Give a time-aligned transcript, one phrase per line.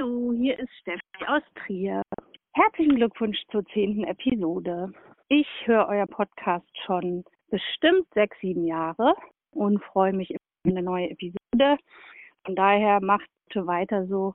[0.00, 2.00] Hallo, hier ist Steffi aus Trier.
[2.54, 4.92] Herzlichen Glückwunsch zur zehnten Episode.
[5.28, 9.14] Ich höre euer Podcast schon bestimmt sechs, sieben Jahre
[9.50, 11.76] und freue mich über eine neue Episode.
[12.46, 14.32] Von daher macht bitte weiter so.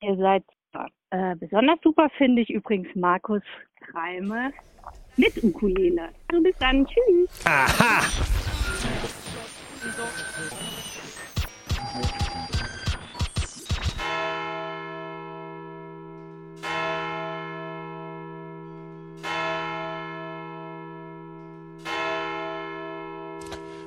[0.00, 0.88] Ihr seid super.
[1.10, 3.42] Äh, besonders super finde ich übrigens Markus
[3.80, 4.50] Kreime
[5.18, 6.08] mit Ukulele.
[6.30, 6.86] Also bis dann.
[6.86, 7.44] Tschüss.
[7.44, 8.00] Aha!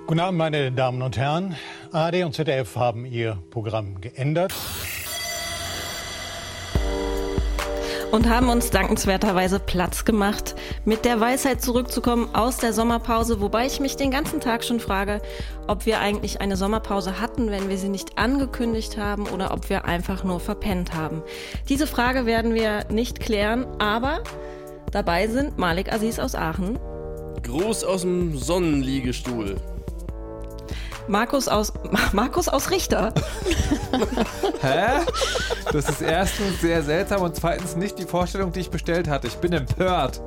[0.07, 1.55] Guten Abend, meine Damen und Herren.
[1.91, 4.53] ARD und ZDF haben ihr Programm geändert.
[8.11, 10.55] und haben uns dankenswerterweise Platz gemacht,
[10.85, 15.21] mit der Weisheit zurückzukommen aus der Sommerpause, wobei ich mich den ganzen Tag schon frage,
[15.67, 19.83] ob wir eigentlich eine Sommerpause hatten, wenn wir sie nicht angekündigt haben oder ob wir
[19.85, 21.23] einfach nur verpennt haben.
[21.67, 24.23] Diese Frage werden wir nicht klären, aber
[24.91, 26.79] dabei sind Malik Aziz aus Aachen.
[27.43, 29.57] Gruß aus dem Sonnenliegestuhl.
[31.07, 31.71] Markus aus
[32.13, 33.13] Markus aus Richter.
[34.61, 35.01] Hä?
[35.71, 39.27] Das ist erstens sehr seltsam und zweitens nicht die Vorstellung, die ich bestellt hatte.
[39.27, 40.21] Ich bin empört.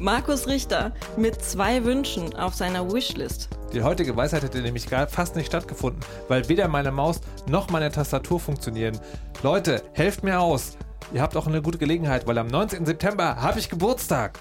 [0.00, 3.48] Markus Richter mit zwei Wünschen auf seiner Wishlist.
[3.72, 8.38] Die heutige Weisheit hätte nämlich fast nicht stattgefunden, weil weder meine Maus noch meine Tastatur
[8.38, 8.98] funktionieren.
[9.42, 10.76] Leute, helft mir aus.
[11.12, 12.86] Ihr habt auch eine gute Gelegenheit, weil am 19.
[12.86, 14.38] September habe ich Geburtstag.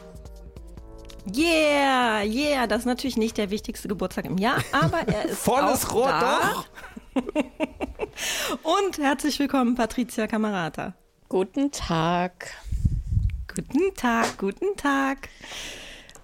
[1.36, 5.86] Yeah, yeah, das ist natürlich nicht der wichtigste Geburtstag im Jahr, aber er ist Volles
[5.88, 6.40] auch Rohr da.
[6.54, 6.66] doch.
[8.64, 10.94] Und herzlich willkommen, Patricia Kamerata.
[11.30, 12.54] Guten Tag.
[13.54, 15.30] Guten Tag, guten Tag.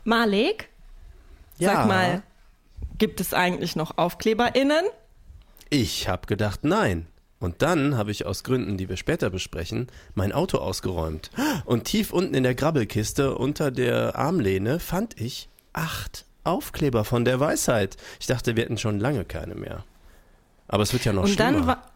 [0.05, 0.69] Malik,
[1.57, 1.73] Ja.
[1.73, 2.23] sag mal,
[2.97, 4.85] gibt es eigentlich noch AufkleberInnen?
[5.69, 7.07] Ich habe gedacht, nein.
[7.44, 11.30] Und dann habe ich aus Gründen, die wir später besprechen, mein Auto ausgeräumt.
[11.66, 17.41] Und tief unten in der Grabbelkiste unter der Armlehne fand ich acht Aufkleber von der
[17.41, 17.97] Weisheit.
[18.22, 19.84] Ich dachte, wir hätten schon lange keine mehr.
[20.69, 21.51] Aber es wird ja noch Und schlimmer.
[21.51, 21.91] dann war,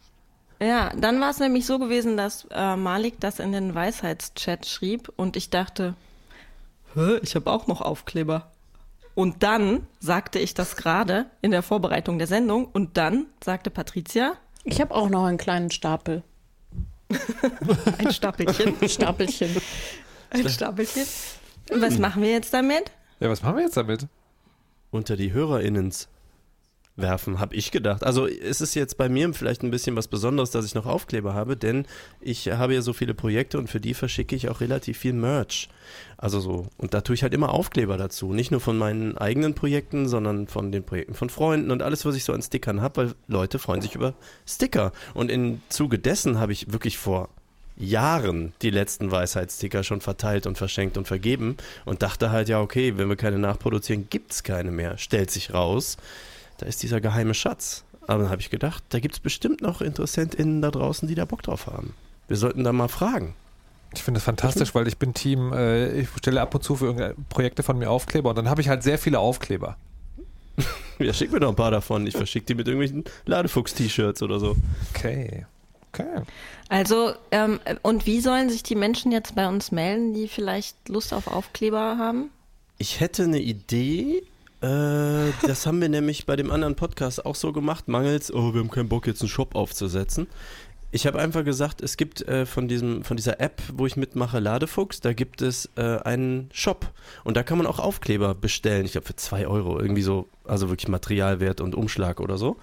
[0.61, 5.13] ja, dann war es nämlich so gewesen, dass äh, Malik das in den Weisheitschat schrieb
[5.15, 5.95] und ich dachte,
[6.93, 8.51] Hä, ich habe auch noch Aufkleber.
[9.15, 14.33] Und dann sagte ich das gerade in der Vorbereitung der Sendung und dann sagte Patricia,
[14.69, 16.23] Ich habe auch noch einen kleinen Stapel.
[17.97, 19.55] ein Stapelchen, Stapelchen.
[20.29, 21.05] ein Stapelchen.
[21.71, 22.91] Und was machen wir jetzt damit?
[23.19, 24.07] Ja, was machen wir jetzt damit?
[24.91, 26.07] unter die HörerInnens
[26.97, 28.03] werfen, habe ich gedacht.
[28.03, 31.33] Also es ist jetzt bei mir vielleicht ein bisschen was Besonderes, dass ich noch Aufkleber
[31.33, 31.85] habe, denn
[32.19, 35.69] ich habe ja so viele Projekte und für die verschicke ich auch relativ viel Merch.
[36.17, 38.33] Also so, und da tue ich halt immer Aufkleber dazu.
[38.33, 42.15] Nicht nur von meinen eigenen Projekten, sondern von den Projekten von Freunden und alles, was
[42.15, 44.13] ich so an Stickern habe, weil Leute freuen sich über
[44.45, 44.91] Sticker.
[45.13, 47.29] Und im Zuge dessen habe ich wirklich vor
[47.77, 52.97] Jahren die letzten Weisheitssticker schon verteilt und verschenkt und vergeben und dachte halt, ja, okay,
[52.97, 54.97] wenn wir keine nachproduzieren, gibt's keine mehr.
[54.97, 55.97] Stellt sich raus,
[56.57, 57.83] da ist dieser geheime Schatz.
[58.07, 61.43] Aber dann habe ich gedacht, da gibt's bestimmt noch InteressentInnen da draußen, die da Bock
[61.43, 61.93] drauf haben.
[62.27, 63.35] Wir sollten da mal fragen.
[63.93, 66.85] Ich finde das fantastisch, weil ich bin Team, äh, ich stelle ab und zu für
[66.85, 69.77] irgendeine Projekte von mir Aufkleber und dann habe ich halt sehr viele Aufkleber.
[70.99, 72.07] Ja, schick mir doch ein paar davon.
[72.07, 74.55] Ich verschicke die mit irgendwelchen Ladefuchs-T-Shirts oder so.
[74.95, 75.45] Okay.
[75.93, 76.23] Okay.
[76.69, 81.13] Also, ähm, und wie sollen sich die Menschen jetzt bei uns melden, die vielleicht Lust
[81.13, 82.31] auf Aufkleber haben?
[82.77, 84.23] Ich hätte eine Idee.
[84.61, 87.87] Äh, das haben wir nämlich bei dem anderen Podcast auch so gemacht.
[87.87, 90.27] Mangels, oh, wir haben keinen Bock, jetzt einen Shop aufzusetzen.
[90.89, 94.39] Ich habe einfach gesagt, es gibt äh, von, diesem, von dieser App, wo ich mitmache,
[94.39, 96.91] Ladefuchs, da gibt es äh, einen Shop.
[97.25, 98.85] Und da kann man auch Aufkleber bestellen.
[98.85, 99.79] Ich glaube für zwei Euro.
[99.79, 102.55] Irgendwie so, also wirklich Materialwert und Umschlag oder so.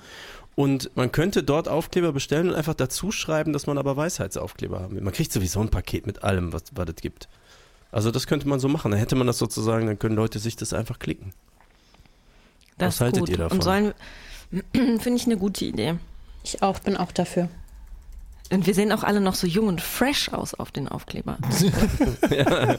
[0.57, 4.95] Und man könnte dort Aufkleber bestellen und einfach dazu schreiben, dass man aber Weisheitsaufkleber haben
[4.95, 5.03] will.
[5.03, 7.29] Man kriegt sowieso ein Paket mit allem, was, was es gibt.
[7.93, 8.91] Also das könnte man so machen.
[8.91, 11.33] Dann hätte man das sozusagen, dann können Leute sich das einfach klicken.
[12.79, 13.29] Das Was ist haltet gut.
[13.31, 13.59] ihr davon?
[13.59, 13.95] Und sollen,
[14.73, 15.97] finde ich eine gute Idee.
[16.43, 17.49] Ich auch, bin auch dafür.
[18.51, 21.39] Und wir sehen auch alle noch so jung und fresh aus auf den Aufkleber.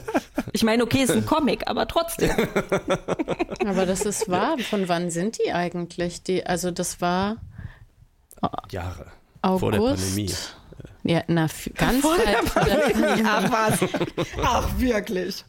[0.52, 2.30] Ich meine, okay, ist ein Comic, aber trotzdem.
[3.66, 4.56] Aber das ist wahr.
[4.70, 6.22] Von wann sind die eigentlich?
[6.22, 7.36] Die, also das war
[8.70, 9.06] Jahre.
[9.42, 9.60] August.
[9.60, 10.32] Vor der Pandemie.
[11.06, 13.24] Ja, na, ganz der weit.
[13.24, 13.90] Ach was.
[14.42, 15.44] Ach wirklich.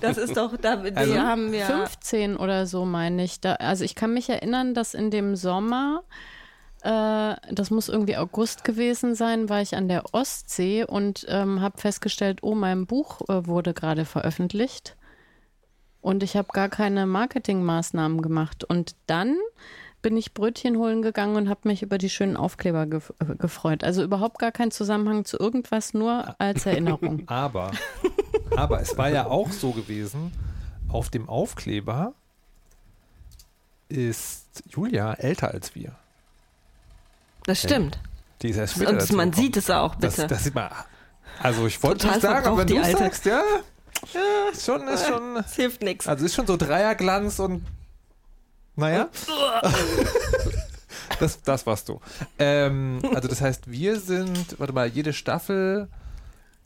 [0.00, 1.64] Das ist doch, da Also haben wir.
[1.64, 3.40] 15 oder so, meine ich.
[3.40, 6.02] Da, also ich kann mich erinnern, dass in dem Sommer,
[6.82, 11.78] äh, das muss irgendwie August gewesen sein, war ich an der Ostsee und ähm, habe
[11.78, 14.94] festgestellt, oh, mein Buch äh, wurde gerade veröffentlicht.
[16.02, 18.62] Und ich habe gar keine Marketingmaßnahmen gemacht.
[18.64, 19.36] Und dann
[20.02, 23.82] bin ich Brötchen holen gegangen und habe mich über die schönen Aufkleber gef äh, gefreut.
[23.84, 27.24] Also überhaupt gar kein Zusammenhang zu irgendwas, nur als Erinnerung.
[27.26, 27.72] Aber,
[28.56, 30.32] aber es war ja auch so gewesen,
[30.88, 32.14] auf dem Aufkleber
[33.88, 35.92] ist Julia älter als wir.
[37.46, 37.98] Das stimmt.
[38.42, 39.32] Die ist erst später Und man gekommen.
[39.32, 40.28] sieht es auch, Das, bitte.
[40.28, 40.70] das sieht man.
[41.42, 42.98] Also ich wollte Total nicht sagen, aber wenn du die Alte.
[42.98, 43.42] sagst, ja,
[44.12, 44.20] ja,
[44.58, 45.34] schon, ist schon.
[45.34, 46.06] Das hilft nichts.
[46.06, 47.64] Also ist schon so Dreierglanz und
[48.78, 49.08] naja.
[51.20, 52.00] das, das warst du.
[52.38, 55.88] Ähm, also das heißt, wir sind, warte mal, jede Staffel,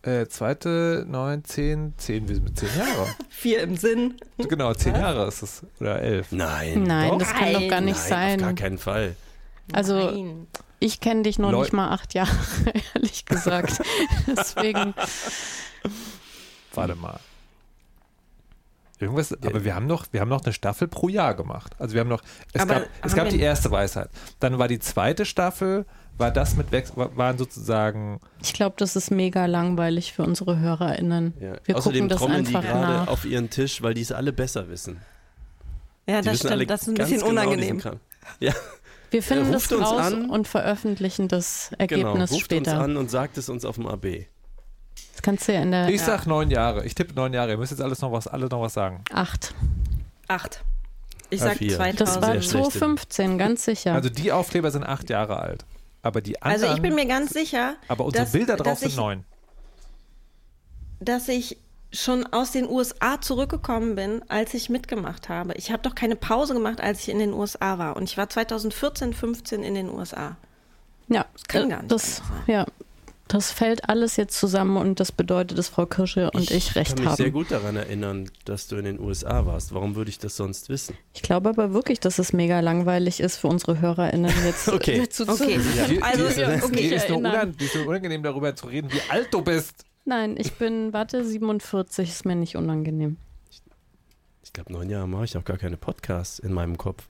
[0.02, 3.06] äh, zweite, neun, zehn, zehn, wir sind mit zehn Jahre.
[3.30, 4.14] Vier im Sinn.
[4.38, 5.62] Genau, zehn Jahre ist es.
[5.80, 6.32] Oder elf.
[6.32, 6.82] Nein.
[6.82, 7.18] Nein, Doch?
[7.18, 8.54] das kann doch gar nicht Nein, auf gar sein.
[8.56, 9.16] keinen Fall.
[9.72, 10.46] Also Nein.
[10.80, 12.30] ich kenne dich noch Leu- nicht mal acht Jahre,
[12.94, 13.80] ehrlich gesagt.
[14.26, 14.92] Deswegen,
[16.74, 17.20] Warte mal.
[19.02, 21.75] Irgendwas, aber wir haben noch, wir haben noch eine Staffel pro Jahr gemacht.
[21.78, 22.22] Also wir haben noch,
[22.52, 24.08] es Aber gab, es gab die erste Weisheit.
[24.40, 25.87] Dann war die zweite Staffel,
[26.19, 30.58] war das mit Wechsel, war- waren sozusagen, ich glaube, das ist mega langweilig für unsere
[30.60, 31.34] HörerInnen.
[31.40, 31.54] Ja.
[31.64, 33.08] Wir Außerdem gucken das trommeln die einfach gerade nach.
[33.08, 35.00] auf ihren Tisch, weil die es alle besser wissen.
[36.06, 36.70] Ja, Die das stimmt.
[36.70, 37.81] Das ist ein ganz bisschen genau unangenehm.
[38.40, 38.52] Ja,
[39.10, 40.31] Wir finden das ruft raus an.
[40.31, 41.81] und veröffentlichen das genau.
[42.08, 42.72] Ergebnis Ruft später.
[42.72, 44.26] uns an und sagt es uns auf dem AB.
[45.12, 46.84] Das kannst du ja in der ich sag neun Jahre.
[46.84, 47.50] Ich tippe neun Jahre.
[47.52, 49.02] Ihr müsst jetzt alles noch was, alle noch was sagen.
[49.12, 49.54] acht.
[50.28, 50.64] Acht.
[51.30, 51.76] Ich sag vier.
[51.76, 52.00] 2000.
[52.00, 52.50] Das war Sehr schlecht.
[52.50, 53.94] 2015, ganz sicher.
[53.94, 55.64] Also die Aufkleber sind acht Jahre alt.
[56.02, 58.80] Aber die anderen, Also ich bin mir ganz sicher, aber unsere dass- Bilder drauf dass
[58.80, 59.24] sind ich- neun.
[61.00, 61.58] dass ich
[61.92, 65.52] schon aus den USA zurückgekommen bin, als ich mitgemacht habe.
[65.54, 67.96] Ich habe doch keine Pause gemacht, als ich in den USA war.
[67.96, 70.36] Und ich war 2014, 15 in den USA.
[71.08, 72.64] ja, kann äh, gar nicht das, ja,
[73.28, 77.04] das fällt alles jetzt zusammen und das bedeutet, dass Frau Kirsche und ich, recht kann
[77.04, 77.32] mich sehr haben.
[77.32, 79.72] gut daran erinnern, dass du in den USA warst.
[79.72, 80.96] Warum würde ich das sonst wissen?
[81.14, 84.98] Ich glaube aber wirklich, dass es mega langweilig ist für unsere HörerInnen jetzt Okay.
[85.00, 85.58] äh, zu Okay.
[85.88, 87.32] Die, Also, die, ist, wir uns die, nicht ist nur erinnern.
[87.34, 89.84] unan, die ist nur unangenehm darüber zu reden, wie alt du bist.
[90.04, 93.16] Nein, ich bin, warte, 47, ist mir nicht unangenehm.
[94.44, 97.06] Ich glaube, neun Jahre mache ich noch gar keine Podcasts in meinem Kopf.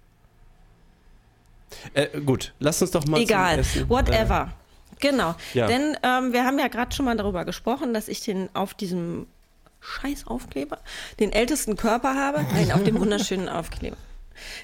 [1.94, 4.53] Äh, gut, lass uns doch mal zum Egal, Essen, whatever.
[5.02, 5.34] Genau.
[5.52, 5.66] ja.
[5.66, 9.26] Denn ähm, wir haben ja gerade schon mal darüber gesprochen, dass ich den auf diesem
[9.81, 10.78] Scheißaufkleber
[11.20, 12.46] den ältesten Körper habe.
[12.54, 13.96] Nein, auf dem wunderschönen Aufkleber.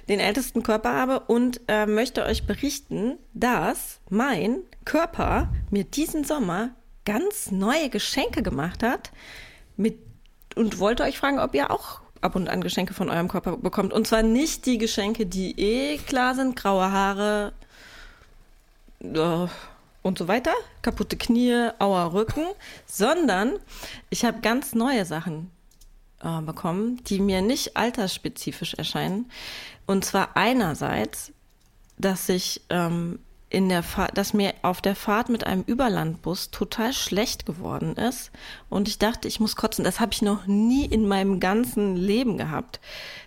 [0.08, 6.70] Den ältesten Körper habe und äh, möchte euch berichten, dass mein Körper mir diesen Sommer
[7.05, 9.11] ganz neue Geschenke gemacht hat
[9.76, 9.99] mit
[10.56, 13.93] und wollte euch fragen, ob ihr auch ab und an Geschenke von eurem Körper bekommt.
[13.93, 17.52] Und zwar nicht die Geschenke, die eh klar sind, graue Haare,
[19.00, 19.46] äh,
[20.03, 20.53] und so weiter,
[20.83, 22.47] kaputte Knie, auer Rücken,
[22.87, 23.55] sondern
[24.11, 25.50] ich habe ganz neue Sachen
[26.23, 29.31] äh, bekommen, die mir nicht altersspezifisch erscheinen.
[29.87, 31.33] Und zwar einerseits,
[31.99, 33.19] dass ich ähm,
[33.50, 38.31] in der Fahrt, dass mir auf der Fahrt mit einem Überlandbus total schlecht geworden ist
[38.69, 39.85] und ich dachte, ich muss kotzen.
[39.85, 42.79] Das habe ich noch nie in meinem ganzen Leben gehabt,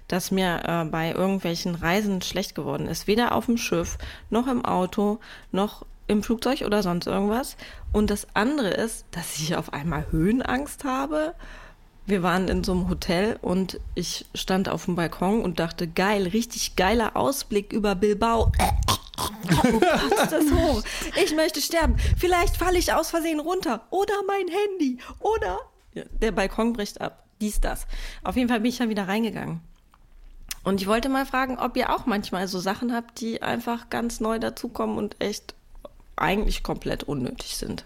[0.08, 3.08] dass mir äh, bei irgendwelchen Reisen schlecht geworden ist.
[3.08, 3.98] Weder auf dem Schiff,
[4.30, 5.20] noch im Auto,
[5.52, 7.58] noch im Flugzeug oder sonst irgendwas.
[7.92, 11.34] Und das andere ist, dass ich auf einmal Höhenangst habe.
[12.06, 16.28] Wir waren in so einem Hotel und ich stand auf dem Balkon und dachte, geil,
[16.28, 18.52] richtig geiler Ausblick über Bilbao.
[19.20, 20.84] Oh Gott, ist das hoch.
[21.24, 21.96] Ich möchte sterben.
[22.18, 23.86] Vielleicht falle ich aus Versehen runter.
[23.92, 24.98] Oder mein Handy.
[25.20, 25.60] Oder
[25.94, 27.24] der Balkon bricht ab.
[27.40, 27.86] Dies, das.
[28.24, 29.62] Auf jeden Fall bin ich dann wieder reingegangen.
[30.64, 34.20] Und ich wollte mal fragen, ob ihr auch manchmal so Sachen habt, die einfach ganz
[34.20, 35.56] neu dazukommen und echt
[36.22, 37.86] eigentlich komplett unnötig sind.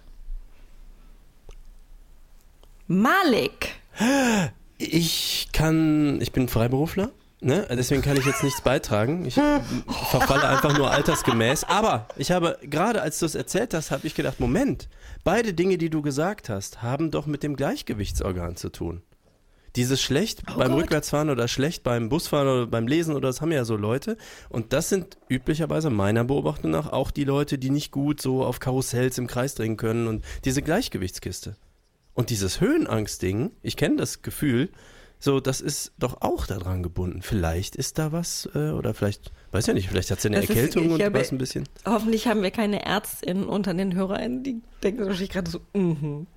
[2.88, 3.76] Malik.
[4.78, 7.66] Ich kann, ich bin Freiberufler, ne?
[7.72, 9.26] deswegen kann ich jetzt nichts beitragen.
[9.26, 9.36] Ich
[10.10, 11.64] verfalle einfach nur altersgemäß.
[11.64, 14.90] Aber ich habe, gerade als du es erzählt hast, habe ich gedacht, Moment,
[15.24, 19.02] beide Dinge, die du gesagt hast, haben doch mit dem Gleichgewichtsorgan zu tun.
[19.76, 23.66] Dieses schlecht beim Rückwärtsfahren oder schlecht beim Busfahren oder beim Lesen oder das haben ja
[23.66, 24.16] so Leute.
[24.50, 28.60] Und das sind üblicherweise meiner Beobachtung nach auch die Leute, die nicht gut so auf
[28.60, 31.58] Karussells im Kreis drehen können und diese Gleichgewichtskiste.
[32.14, 34.70] Und dieses Höhenangst-Ding, ich kenne das Gefühl,
[35.20, 37.22] so, das ist doch auch daran gebunden.
[37.22, 40.46] Vielleicht ist da was, äh, oder vielleicht, weiß ja nicht, vielleicht hat sie eine Das
[40.50, 41.64] ist- Erkältung ich und habe- was ein bisschen.
[41.86, 46.28] Hoffentlich haben wir keine Ärztinnen unter den HörerInnen, die denken wahrscheinlich gerade so, mhm.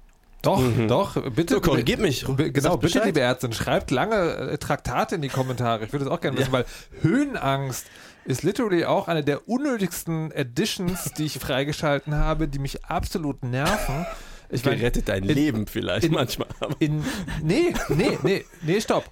[0.42, 1.54] Doch, doch, bitte.
[1.54, 2.20] So, korrigiert mich.
[2.24, 3.06] Genau, bitte, Bescheid.
[3.06, 4.16] liebe Ärztin, schreibt lange
[4.52, 5.84] äh, Traktate in die Kommentare.
[5.84, 6.64] Ich würde das auch gerne wissen, weil
[7.02, 7.86] Höhenangst
[8.24, 14.06] ist literally auch eine der unnötigsten Editions, die ich freigeschalten habe, die mich absolut nerven.
[14.50, 16.48] Ich meine, Gerettet dein in- Leben vielleicht in- manchmal.
[16.60, 17.02] Aber in,
[17.42, 19.04] nee, nee, nee, nee, stopp.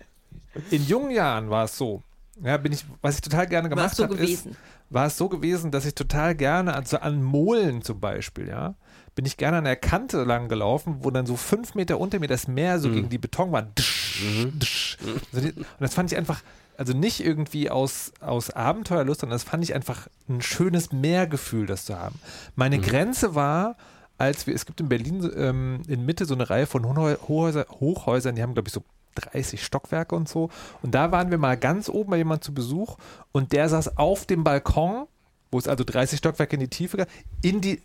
[0.70, 2.02] In jungen Jahren war es so,
[2.42, 4.48] Ja, bin ich, was ich total gerne gemacht so habe, ist,
[4.90, 8.74] war es so gewesen, dass ich total gerne, also an Molen zum Beispiel, ja,
[9.16, 12.28] bin ich gerne an der Kante lang gelaufen, wo dann so fünf Meter unter mir
[12.28, 13.76] das Meer so gegen die Betonwand.
[13.78, 14.18] Dsch,
[14.60, 14.98] dsch.
[15.32, 16.42] Also Und das fand ich einfach,
[16.76, 21.86] also nicht irgendwie aus, aus Abenteuerlust, sondern das fand ich einfach ein schönes Meergefühl, das
[21.86, 22.20] zu haben.
[22.56, 23.76] Meine Grenze war,
[24.18, 28.36] als wir, es gibt in Berlin ähm, in Mitte so eine Reihe von Hochhäuser, Hochhäusern,
[28.36, 30.50] die haben, glaube ich, so 30 Stockwerke und so.
[30.82, 32.98] Und da waren wir mal ganz oben bei jemandem zu Besuch
[33.32, 35.06] und der saß auf dem Balkon,
[35.50, 37.08] wo es also 30 Stockwerke in die Tiefe gab,
[37.42, 37.80] in die,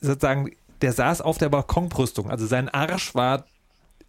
[0.00, 0.50] sozusagen,
[0.82, 2.30] der saß auf der Balkonbrüstung.
[2.30, 3.44] Also sein Arsch war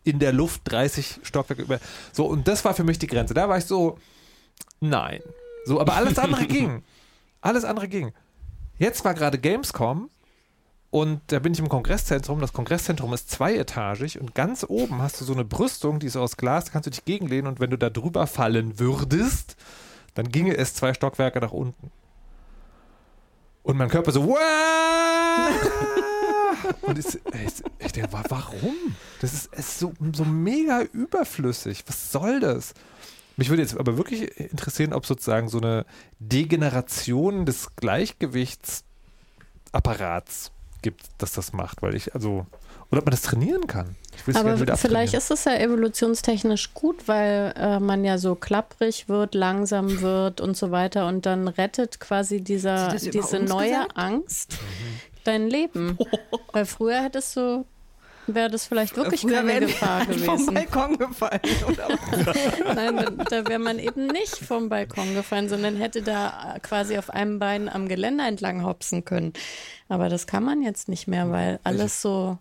[0.04, 1.80] in der Luft 30 Stockwerke über.
[2.12, 3.34] So, und das war für mich die Grenze.
[3.34, 3.98] Da war ich so,
[4.80, 5.22] nein.
[5.66, 6.84] So, aber alles andere ging.
[7.42, 8.14] Alles andere ging.
[8.78, 10.10] Jetzt war gerade Gamescom
[10.92, 12.40] und da bin ich im Kongresszentrum.
[12.40, 16.38] Das Kongresszentrum ist zweietagig und ganz oben hast du so eine Brüstung, die ist aus
[16.38, 19.58] Glas, da kannst du dich gegenlehnen und wenn du da drüber fallen würdest,
[20.14, 21.92] dann ginge es zwei Stockwerke nach unten.
[23.64, 24.38] Und mein Körper so, "Wow!"
[26.82, 27.22] Und ich, ich,
[27.80, 28.76] ich denke, wa- warum?
[29.22, 31.84] Das ist, ist so, so mega überflüssig.
[31.88, 32.74] Was soll das?
[33.36, 35.86] Mich würde jetzt aber wirklich interessieren, ob sozusagen so eine
[36.20, 40.52] Degeneration des Gleichgewichtsapparats
[40.82, 42.46] gibt, dass das macht, weil ich, also,
[42.92, 43.96] oder ob man das trainieren kann.
[44.36, 50.02] Aber vielleicht ist es ja evolutionstechnisch gut, weil äh, man ja so klapprig wird, langsam
[50.02, 53.98] wird und so weiter und dann rettet quasi dieser, diese neue gesagt?
[53.98, 54.58] Angst
[55.24, 55.98] dein Leben.
[56.52, 57.66] Weil früher hättest du,
[58.28, 60.54] wäre das vielleicht wirklich Früher keine Gefahr vom gewesen.
[60.54, 61.40] Balkon gefallen.
[61.68, 61.88] Oder?
[62.76, 67.40] Nein, da, wäre man eben nicht vom Balkon gefallen, sondern hätte da quasi auf einem
[67.40, 69.34] Bein am Geländer entlang hopsen können.
[69.90, 72.38] Aber das kann man jetzt nicht mehr, weil alles so.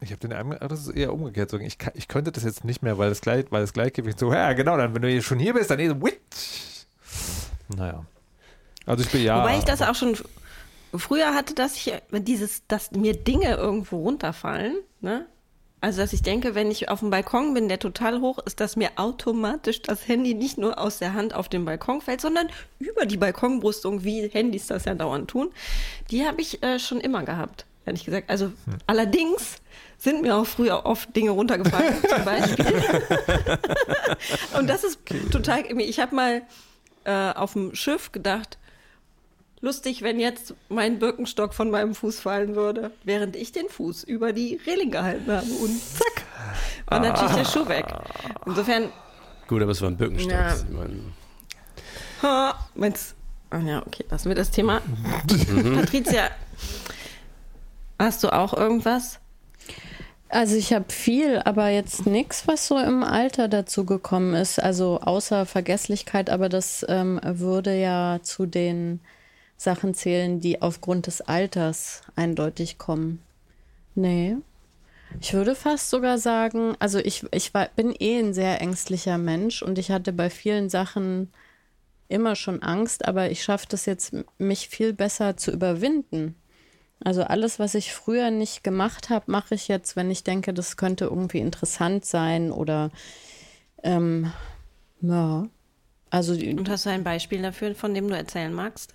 [0.00, 1.50] Ich habe den Eindruck, das ist eher umgekehrt.
[1.50, 4.18] So, Ich, kann- ich könnte das jetzt nicht mehr, weil das, Gleich, weil das Gleichgewicht
[4.18, 6.84] so, ja, genau, dann, wenn du hier schon hier bist, dann eh so, witsch.
[7.74, 8.04] Naja.
[8.84, 9.40] Also ich bin ja.
[9.40, 10.16] Wobei ich das auch schon
[10.94, 15.26] früher hatte, dass ich dieses, dass mir Dinge irgendwo runterfallen, ne?
[15.82, 18.76] Also, dass ich denke, wenn ich auf dem Balkon bin, der total hoch ist, dass
[18.76, 23.04] mir automatisch das Handy nicht nur aus der Hand auf den Balkon fällt, sondern über
[23.04, 25.50] die Balkonbrüstung, wie Handys das ja dauernd tun.
[26.10, 28.30] Die habe ich äh, schon immer gehabt, ehrlich gesagt.
[28.30, 28.52] Also,
[28.86, 29.56] allerdings
[29.98, 32.82] sind mir auch früher oft Dinge runtergefallen, zum Beispiel.
[34.58, 34.98] Und das ist
[35.30, 36.42] total, ich habe mal
[37.04, 38.58] äh, auf dem Schiff gedacht,
[39.60, 44.32] lustig, wenn jetzt mein Birkenstock von meinem Fuß fallen würde, während ich den Fuß über
[44.32, 46.24] die Reling gehalten habe und zack,
[46.86, 47.86] war natürlich der Schuh weg.
[48.46, 48.90] Insofern,
[49.48, 50.32] Gut, aber es war ein Birkenstock.
[50.32, 50.56] Ja.
[52.22, 53.16] Ha, meinst
[53.50, 54.82] Ah ja, okay, lassen wir das Thema.
[55.74, 56.30] Patricia,
[57.98, 59.20] hast du auch irgendwas?
[60.28, 64.60] Also ich habe viel, aber jetzt nichts, was so im Alter dazu gekommen ist.
[64.60, 69.00] Also außer Vergesslichkeit, aber das ähm, würde ja zu den
[69.56, 73.22] Sachen zählen, die aufgrund des Alters eindeutig kommen.
[73.94, 74.36] Nee.
[75.20, 79.62] Ich würde fast sogar sagen, also ich, ich war, bin eh ein sehr ängstlicher Mensch
[79.62, 81.32] und ich hatte bei vielen Sachen
[82.08, 86.36] immer schon Angst, aber ich schaffe das jetzt, mich viel besser zu überwinden.
[87.02, 90.76] Also alles, was ich früher nicht gemacht habe, mache ich jetzt, wenn ich denke, das
[90.76, 92.90] könnte irgendwie interessant sein oder
[93.82, 94.32] ähm,
[95.00, 95.46] ja.
[96.10, 98.94] Also Und hast du ein Beispiel dafür, von dem du erzählen magst?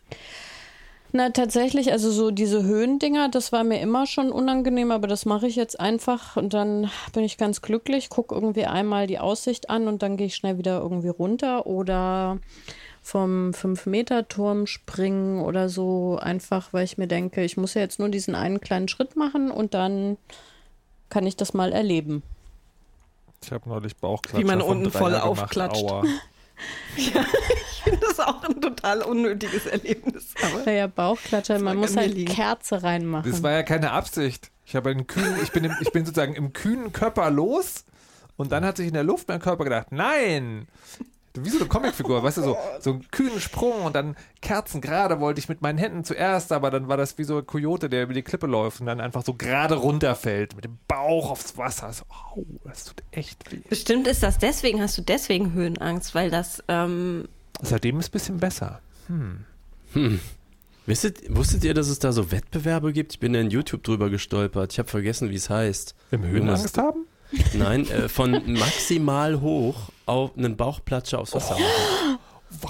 [1.13, 5.47] Na, tatsächlich, also so diese Höhendinger, das war mir immer schon unangenehm, aber das mache
[5.47, 9.87] ich jetzt einfach und dann bin ich ganz glücklich, gucke irgendwie einmal die Aussicht an
[9.87, 12.39] und dann gehe ich schnell wieder irgendwie runter oder
[13.01, 18.09] vom 5-Meter-Turm springen oder so, einfach weil ich mir denke, ich muss ja jetzt nur
[18.09, 20.17] diesen einen kleinen Schritt machen und dann
[21.09, 22.23] kann ich das mal erleben.
[23.43, 25.83] Ich habe neulich Bauchklatscher Wie man von unten voll aufklatscht.
[25.83, 26.03] Aua.
[26.95, 30.33] Ich finde das auch ein total unnötiges Erlebnis.
[30.43, 32.31] Aber Ja, ja, Bauchklatscher, man muss halt liegen.
[32.31, 33.31] Kerze reinmachen.
[33.31, 34.51] Das war ja keine Absicht.
[34.65, 37.85] Ich habe einen kühnen, ich bin, im, ich bin sozusagen im kühnen Körper los
[38.37, 40.67] und dann hat sich in der Luft mein Körper gedacht, nein!
[41.37, 45.19] Wie so eine Comicfigur, weißt du, so, so einen kühnen Sprung und dann Kerzen gerade
[45.19, 48.03] wollte ich mit meinen Händen zuerst, aber dann war das wie so ein Kojote, der
[48.03, 51.91] über die Klippe läuft und dann einfach so gerade runterfällt, mit dem Bauch aufs Wasser.
[51.93, 53.59] So, au, das tut echt weh.
[53.69, 57.27] bestimmt ist das deswegen, hast du deswegen Höhenangst, weil das, ähm,
[57.61, 58.81] Seitdem ist es ein bisschen besser.
[60.85, 63.13] Wisstet, wusstet ihr, dass es da so Wettbewerbe gibt?
[63.13, 64.73] Ich bin in YouTube drüber gestolpert.
[64.73, 65.95] Ich habe vergessen, wie es heißt.
[66.11, 67.05] Im Höhenangst haben?
[67.53, 72.19] Nein, äh, von maximal hoch auf einen Bauchplatscher aufs Wasser machen.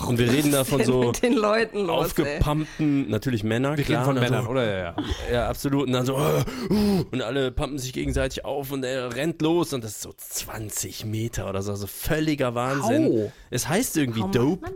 [0.07, 2.23] Und wir reden da von so mit den Leuten los, ey?
[2.23, 4.01] aufgepumpten, natürlich Männer, Wir klar.
[4.01, 4.65] reden von dann Männern, so, oder?
[4.65, 4.95] Ja, ja.
[5.31, 5.87] Ja, absolut.
[5.87, 9.73] Und dann so, äh, uh, und alle pumpen sich gegenseitig auf und er rennt los
[9.73, 13.05] und das ist so 20 Meter oder so, also völliger Wahnsinn.
[13.07, 13.31] Au.
[13.49, 14.71] Es heißt irgendwie Warum Dope,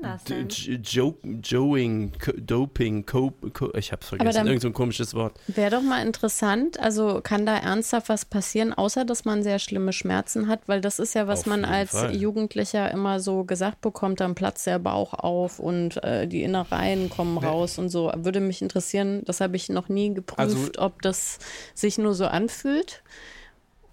[0.84, 5.34] Jo- Joing, Doping, Cope, Co ich hab's vergessen, dann- irgend so ein komisches Wort.
[5.48, 9.94] Wäre doch mal interessant, also kann da ernsthaft was passieren, außer dass man sehr schlimme
[9.94, 12.16] Schmerzen hat, weil das ist ja, was Auf man als Fall.
[12.16, 17.38] Jugendlicher immer so gesagt bekommt, dann platzt der Bauch auf und äh, die Innereien kommen
[17.38, 18.14] raus und so.
[18.16, 21.38] Würde mich interessieren, das habe ich noch nie geprüft, Also- ob das
[21.74, 23.04] sich nur so anfühlt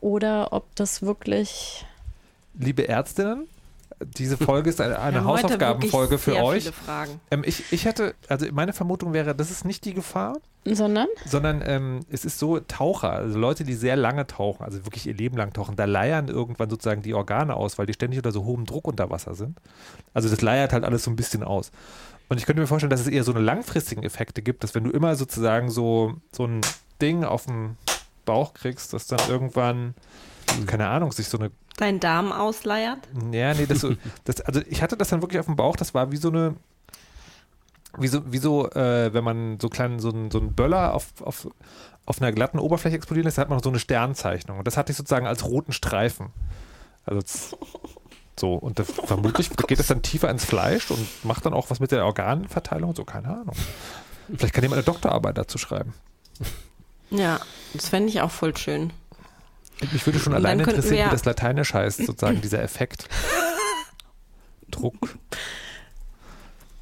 [0.01, 1.85] oder ob das wirklich
[2.57, 3.49] Liebe Ärztinnen,
[4.05, 6.65] diese Folge ist eine, eine Hausaufgabenfolge für sehr euch.
[6.65, 7.21] Viele Fragen.
[7.31, 11.63] Ähm, ich, ich hätte, also meine Vermutung wäre, das ist nicht die Gefahr, sondern sondern
[11.67, 15.37] ähm, es ist so, Taucher, also Leute, die sehr lange tauchen, also wirklich ihr Leben
[15.37, 18.65] lang tauchen, da leiern irgendwann sozusagen die Organe aus, weil die ständig unter so hohem
[18.65, 19.59] Druck unter Wasser sind.
[20.15, 21.73] Also das leiert halt alles so ein bisschen aus.
[22.29, 24.85] Und ich könnte mir vorstellen, dass es eher so eine langfristigen Effekte gibt, dass wenn
[24.85, 26.61] du immer sozusagen so, so ein
[27.01, 27.77] Ding auf den
[28.25, 29.95] Bauch kriegst, dass dann irgendwann,
[30.67, 32.99] keine Ahnung, sich so eine Dein Darm ausleiert?
[33.33, 35.95] ja, nee, das so, das, also ich hatte das dann wirklich auf dem Bauch, das
[35.95, 36.55] war wie so eine,
[37.99, 41.21] wie so, wie so äh, wenn man so kleinen, so einen so einen Böller auf,
[41.23, 41.49] auf,
[42.07, 44.59] auf einer glatten Oberfläche explodieren lässt, dann hat man noch so eine Sternzeichnung.
[44.59, 46.31] Und das hatte ich sozusagen als roten Streifen.
[47.05, 47.57] Also
[48.39, 51.81] so, und das, vermutlich geht es dann tiefer ins Fleisch und macht dann auch was
[51.81, 53.55] mit der Organverteilung und so, keine Ahnung.
[54.37, 55.95] Vielleicht kann jemand eine Doktorarbeit dazu schreiben.
[57.11, 57.41] Ja,
[57.75, 58.93] das fände ich auch voll schön.
[59.91, 63.09] Mich würde schon alleine interessieren, wir- wie das Lateinisch heißt, sozusagen dieser Effekt.
[64.71, 65.17] Druck.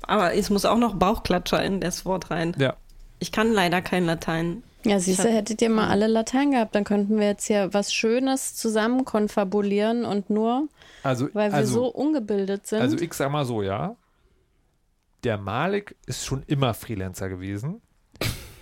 [0.02, 2.54] Aber es muss auch noch Bauchklatscher in das Wort rein.
[2.58, 2.76] Ja.
[3.18, 4.62] Ich kann leider kein Latein.
[4.84, 7.92] Ja, siehst du, hättet ihr mal alle Latein gehabt, dann könnten wir jetzt hier was
[7.92, 10.68] Schönes zusammen konfabulieren und nur,
[11.02, 12.80] Also, weil wir also, so ungebildet sind.
[12.80, 13.96] Also ich sag mal so, ja.
[15.22, 17.82] Der Malik ist schon immer Freelancer gewesen.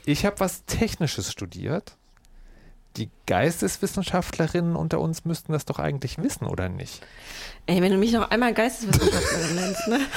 [0.06, 1.96] Ich habe was Technisches studiert.
[2.96, 7.00] Die Geisteswissenschaftlerinnen unter uns müssten das doch eigentlich wissen, oder nicht?
[7.66, 10.00] Ey, wenn du mich noch einmal Geisteswissenschaftlerin nennst, ne?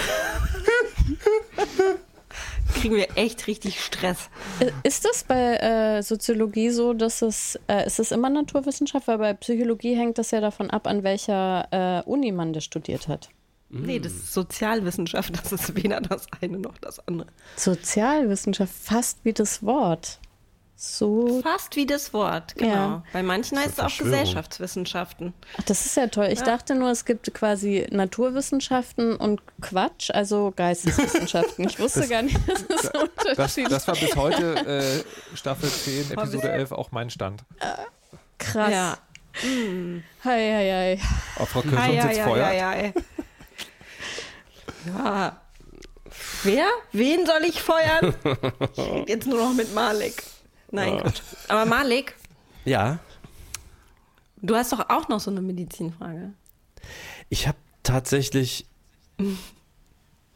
[2.80, 4.30] Kriegen wir echt richtig Stress.
[4.62, 9.08] I- Ist das bei äh, Soziologie so, dass es, äh, ist es immer Naturwissenschaft?
[9.08, 13.08] Weil bei Psychologie hängt das ja davon ab, an welcher äh, Uni man das studiert
[13.08, 13.30] hat.
[13.70, 17.28] Nee, das ist Sozialwissenschaft, das ist weder das eine noch das andere.
[17.56, 20.20] Sozialwissenschaft, fast wie das Wort.
[20.84, 22.74] So, Fast wie das Wort, genau.
[22.74, 23.04] Ja.
[23.14, 23.96] Bei manchen heißt es auch.
[23.96, 25.32] Gesellschaftswissenschaften.
[25.60, 26.30] ach, das ist ja toll.
[26.32, 31.68] Ich dachte nur, es gibt quasi Naturwissenschaften und Quatsch, also Geisteswissenschaften.
[31.70, 35.70] Ich wusste gar nicht, dass es so Das, Unterschiede das war bis heute äh, Staffel
[35.70, 37.44] 10, Episode 11 auch mein Stand.
[38.40, 38.72] Krass.
[38.72, 38.98] Ja.
[40.24, 41.00] Hei, hei, hei.
[41.40, 42.46] Auf Frau Ei, Kirschund ei, sitzt ei, Feuer.
[42.48, 42.94] ei, ei.
[44.98, 45.42] Ja.
[46.42, 46.66] Wer?
[46.92, 48.16] Wen soll ich feuern?
[48.74, 50.24] Ich rede jetzt nur noch mit Malik.
[50.72, 51.22] Nein, Quatsch.
[51.48, 52.16] Aber Malik,
[52.66, 53.00] Ja,
[54.42, 56.34] du hast doch auch noch so eine Medizinfrage.
[57.30, 58.66] ich habe tatsächlich,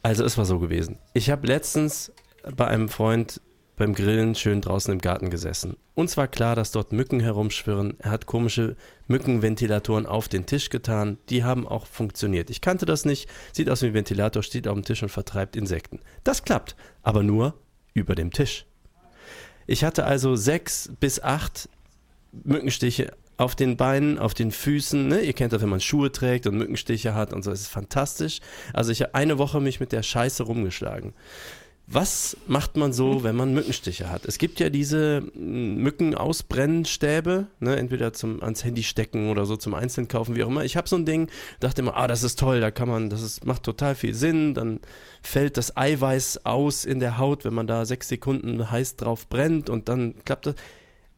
[0.04, 1.00] also es war so gewesen.
[1.14, 2.12] Ich habe letztens
[2.56, 3.42] bei einem Freund
[3.78, 5.76] beim Grillen schön draußen im Garten gesessen.
[5.96, 8.00] Uns war klar, dass dort Mücken herumschwirren.
[8.00, 8.76] Er hat komische
[9.08, 11.18] Mückenventilatoren auf den Tisch getan.
[11.30, 12.50] Die haben auch funktioniert.
[12.50, 13.30] Ich kannte das nicht.
[13.52, 16.00] Sieht aus wie ein Ventilator, steht auf dem Tisch und vertreibt Insekten.
[16.24, 17.54] Das klappt, aber nur
[17.94, 18.66] über dem Tisch.
[19.68, 21.70] Ich hatte also sechs bis acht
[22.44, 25.08] Mückenstiche auf den Beinen, auf den Füßen.
[25.08, 25.22] Ne?
[25.22, 27.52] Ihr kennt das, wenn man Schuhe trägt und Mückenstiche hat und so.
[27.52, 28.40] Es ist fantastisch.
[28.74, 31.14] Also ich habe eine Woche mich mit der Scheiße rumgeschlagen.
[31.88, 34.26] Was macht man so, wenn man Mückenstiche hat?
[34.26, 37.76] Es gibt ja diese mm, Mückenausbrennstäbe, ne?
[37.76, 40.66] entweder zum ans Handy stecken oder so zum Einzelnen kaufen, wie auch immer.
[40.66, 43.22] Ich habe so ein Ding, dachte immer, ah, das ist toll, da kann man, das
[43.22, 44.56] ist, macht total viel Sinn.
[44.56, 44.80] Dann
[45.22, 49.70] fällt das Eiweiß aus in der Haut, wenn man da sechs Sekunden heiß drauf brennt
[49.70, 50.56] und dann klappt das.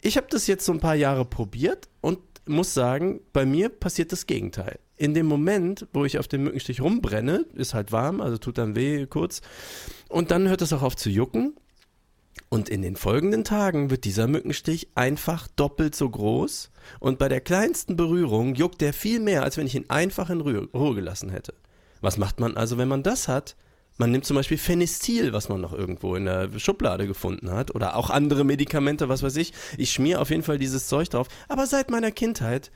[0.01, 2.19] Ich habe das jetzt so ein paar Jahre probiert und
[2.49, 4.79] muss sagen, bei mir passiert das Gegenteil.
[4.95, 8.75] In dem Moment, wo ich auf dem Mückenstich rumbrenne, ist halt warm, also tut dann
[8.75, 9.41] weh kurz.
[10.09, 11.55] Und dann hört es auch auf zu jucken.
[12.49, 16.71] Und in den folgenden Tagen wird dieser Mückenstich einfach doppelt so groß.
[16.99, 20.41] Und bei der kleinsten Berührung juckt der viel mehr, als wenn ich ihn einfach in
[20.41, 21.53] Ruhe gelassen hätte.
[22.01, 23.55] Was macht man also, wenn man das hat?
[23.97, 27.95] Man nimmt zum Beispiel Phenestil, was man noch irgendwo in der Schublade gefunden hat, oder
[27.95, 29.53] auch andere Medikamente, was weiß ich.
[29.77, 31.27] Ich schmier auf jeden Fall dieses Zeug drauf.
[31.47, 32.71] Aber seit meiner Kindheit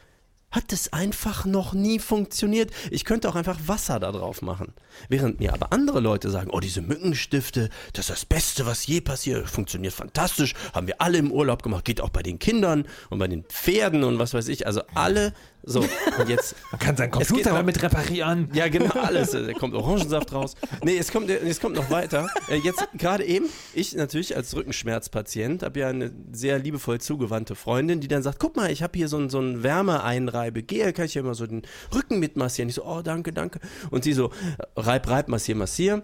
[0.52, 2.72] hat es einfach noch nie funktioniert.
[2.92, 4.74] Ich könnte auch einfach Wasser da drauf machen.
[5.08, 9.00] Während mir aber andere Leute sagen, oh, diese Mückenstifte, das ist das Beste, was je
[9.00, 13.20] passiert, funktioniert fantastisch, haben wir alle im Urlaub gemacht, geht auch bei den Kindern und
[13.20, 14.68] bei den Pferden und was weiß ich.
[14.68, 16.56] Also alle so, und jetzt.
[16.71, 18.50] Man kann seinen Computer damit reparieren.
[18.54, 19.32] Ja, genau, alles.
[19.32, 20.56] Da kommt Orangensaft raus.
[20.84, 22.28] Nee, es kommt, es kommt noch weiter.
[22.50, 28.00] Äh, jetzt gerade eben, ich natürlich als Rückenschmerzpatient habe ja eine sehr liebevoll zugewandte Freundin,
[28.02, 31.13] die dann sagt: Guck mal, ich habe hier so ein, so ein Wärmeeinreibegel, kann ich
[31.13, 31.62] ja immer so den
[31.93, 32.69] Rücken mitmassieren.
[32.69, 33.60] Ich so: Oh, danke, danke.
[33.91, 34.32] Und sie so:
[34.76, 36.04] Reib, reib, massier, massier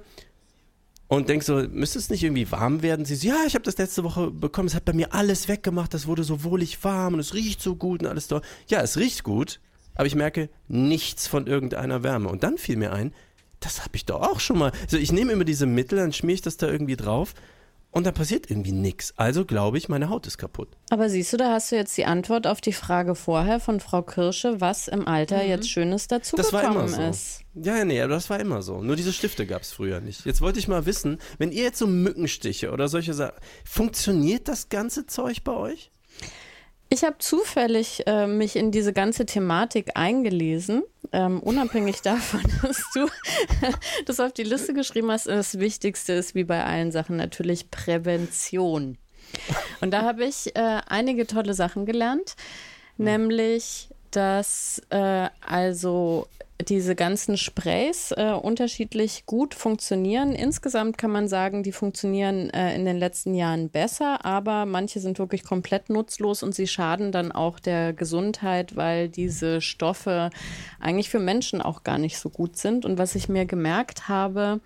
[1.07, 3.05] und denkst so, müsste es nicht irgendwie warm werden?
[3.05, 5.93] Sie so, ja, ich habe das letzte Woche bekommen, es hat bei mir alles weggemacht,
[5.93, 8.41] das wurde so wohlig warm und es riecht so gut und alles toll.
[8.67, 9.59] Ja, es riecht gut,
[9.95, 12.29] aber ich merke nichts von irgendeiner Wärme.
[12.29, 13.13] Und dann fiel mir ein,
[13.59, 14.71] das habe ich doch auch schon mal.
[14.83, 17.33] Also ich nehme immer diese Mittel, dann schmier ich das da irgendwie drauf
[17.97, 19.13] und da passiert irgendwie nichts.
[19.17, 20.69] Also glaube ich, meine Haut ist kaputt.
[20.89, 24.03] Aber siehst du, da hast du jetzt die Antwort auf die Frage vorher von Frau
[24.03, 25.49] Kirsche, was im Alter mhm.
[25.49, 27.01] jetzt Schönes dazugekommen so.
[27.01, 27.41] ist.
[27.55, 28.81] Ja, nee, aber das war immer so.
[28.81, 30.25] Nur diese Stifte gab es früher nicht.
[30.25, 34.69] Jetzt wollte ich mal wissen, wenn ihr jetzt so Mückenstiche oder solche Sachen, funktioniert das
[34.69, 35.91] ganze Zeug bei euch?
[36.89, 43.07] Ich habe zufällig äh, mich in diese ganze Thematik eingelesen, ähm, unabhängig davon, dass du
[44.05, 45.27] das auf die Liste geschrieben hast.
[45.27, 48.97] Das Wichtigste ist wie bei allen Sachen natürlich Prävention.
[49.81, 52.35] Und da habe ich äh, einige tolle Sachen gelernt,
[52.97, 56.27] nämlich dass äh, also
[56.67, 60.33] diese ganzen Sprays äh, unterschiedlich gut funktionieren.
[60.33, 65.19] Insgesamt kann man sagen, die funktionieren äh, in den letzten Jahren besser, aber manche sind
[65.19, 70.31] wirklich komplett nutzlos und sie schaden dann auch der Gesundheit, weil diese Stoffe
[70.79, 72.85] eigentlich für Menschen auch gar nicht so gut sind.
[72.85, 74.59] Und was ich mir gemerkt habe,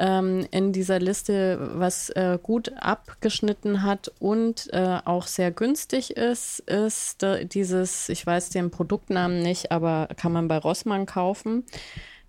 [0.00, 6.60] ähm, in dieser Liste, was äh, gut abgeschnitten hat und äh, auch sehr günstig ist,
[6.60, 11.64] ist äh, dieses, ich weiß den Produktnamen nicht, aber kann man bei Rossmann kaufen.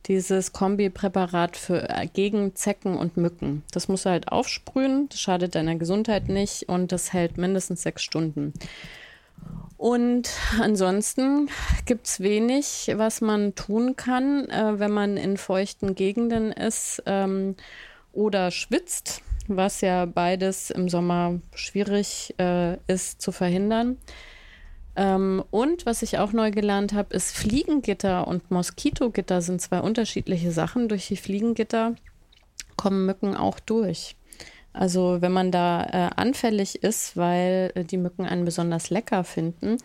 [0.08, 3.64] Dieses Kombipräparat für äh, gegen Zecken und Mücken.
[3.72, 8.04] Das muss er halt aufsprühen, das schadet deiner Gesundheit nicht und das hält mindestens sechs
[8.04, 8.54] Stunden.
[9.78, 11.50] Und ansonsten
[11.86, 17.56] gibt es wenig, was man tun kann, äh, wenn man in feuchten Gegenden ist ähm,
[18.14, 23.98] oder schwitzt, was ja beides im Sommer schwierig äh, ist zu verhindern.
[24.96, 30.52] Ähm, und was ich auch neu gelernt habe, ist Fliegengitter und Moskitogitter sind zwei unterschiedliche
[30.52, 30.90] Sachen.
[30.90, 31.96] Durch die Fliegengitter
[32.76, 34.16] kommen Mücken auch durch.
[34.74, 39.78] Also wenn man da äh, anfällig ist, weil äh, die Mücken einen besonders lecker finden,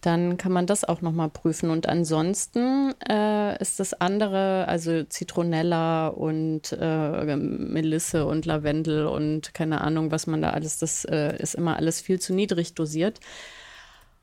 [0.00, 1.70] dann kann man das auch nochmal prüfen.
[1.70, 9.80] Und ansonsten äh, ist das andere, also Zitronella und äh, Melisse und Lavendel und keine
[9.80, 13.20] Ahnung, was man da alles, das äh, ist immer alles viel zu niedrig dosiert.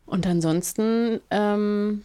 [0.05, 2.03] Und ansonsten, ähm,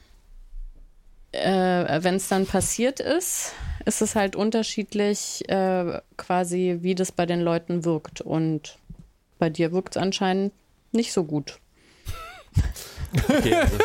[1.36, 3.52] äh, wenn es dann passiert ist,
[3.84, 8.20] ist es halt unterschiedlich, äh, quasi, wie das bei den Leuten wirkt.
[8.20, 8.78] Und
[9.38, 10.52] bei dir wirkt es anscheinend
[10.92, 11.58] nicht so gut.
[13.28, 13.78] Okay, also.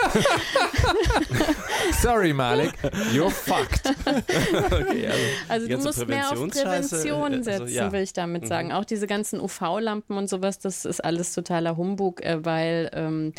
[2.02, 2.74] Sorry, Malik,
[3.14, 3.88] you're fucked.
[4.06, 7.92] okay, also, also du musst mehr auf Prävention äh, setzen, also, ja.
[7.92, 8.70] will ich damit sagen.
[8.70, 8.74] Mhm.
[8.74, 13.34] Auch diese ganzen UV-Lampen und sowas, das ist alles totaler Humbug, äh, weil ähm,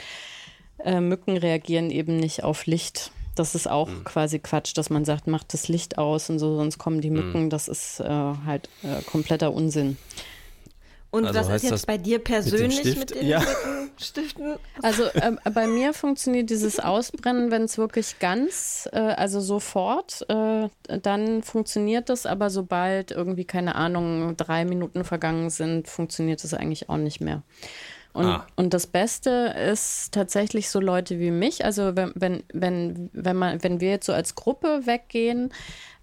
[0.78, 3.10] äh, Mücken reagieren eben nicht auf Licht.
[3.34, 4.04] Das ist auch mhm.
[4.04, 7.16] quasi Quatsch, dass man sagt, macht das Licht aus und so, sonst kommen die mhm.
[7.16, 7.44] Mücken.
[7.44, 7.50] Mhm.
[7.50, 9.96] Das ist äh, halt äh, kompletter Unsinn.
[11.12, 13.42] Und also was ist jetzt bei dir persönlich mit, mit den ja.
[13.98, 14.56] Stiften?
[14.82, 20.70] Also äh, bei mir funktioniert dieses Ausbrennen, wenn es wirklich ganz, äh, also sofort, äh,
[21.02, 26.88] dann funktioniert das, aber sobald irgendwie, keine Ahnung, drei Minuten vergangen sind, funktioniert das eigentlich
[26.88, 27.42] auch nicht mehr.
[28.12, 28.46] Und, ah.
[28.56, 31.64] und das Beste ist tatsächlich so Leute wie mich.
[31.64, 35.52] Also wenn, wenn, wenn, wenn, man, wenn wir jetzt so als Gruppe weggehen,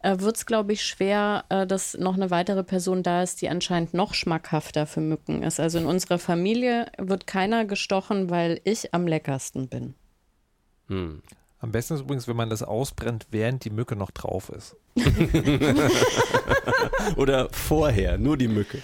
[0.02, 3.50] äh, wird es, glaube ich, schwer, äh, dass noch eine weitere Person da ist, die
[3.50, 5.60] anscheinend noch schmackhafter für Mücken ist.
[5.60, 9.93] Also in unserer Familie wird keiner gestochen, weil ich am leckersten bin.
[10.88, 11.22] Hm.
[11.62, 14.78] Am besten ist übrigens, wenn man das ausbrennt, während die Mücke noch drauf ist.
[17.17, 18.82] oder vorher, nur die Mücke.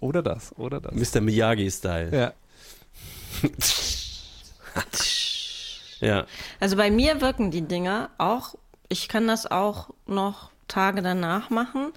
[0.00, 0.94] Oder das, oder das.
[0.94, 1.22] Mr.
[1.22, 2.14] Miyagi-Style.
[2.14, 2.32] Ja.
[6.00, 6.26] Ja.
[6.60, 8.54] Also bei mir wirken die Dinger auch,
[8.88, 11.92] ich kann das auch noch Tage danach machen.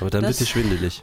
[0.00, 1.02] Aber dann das, wird die schwindelig.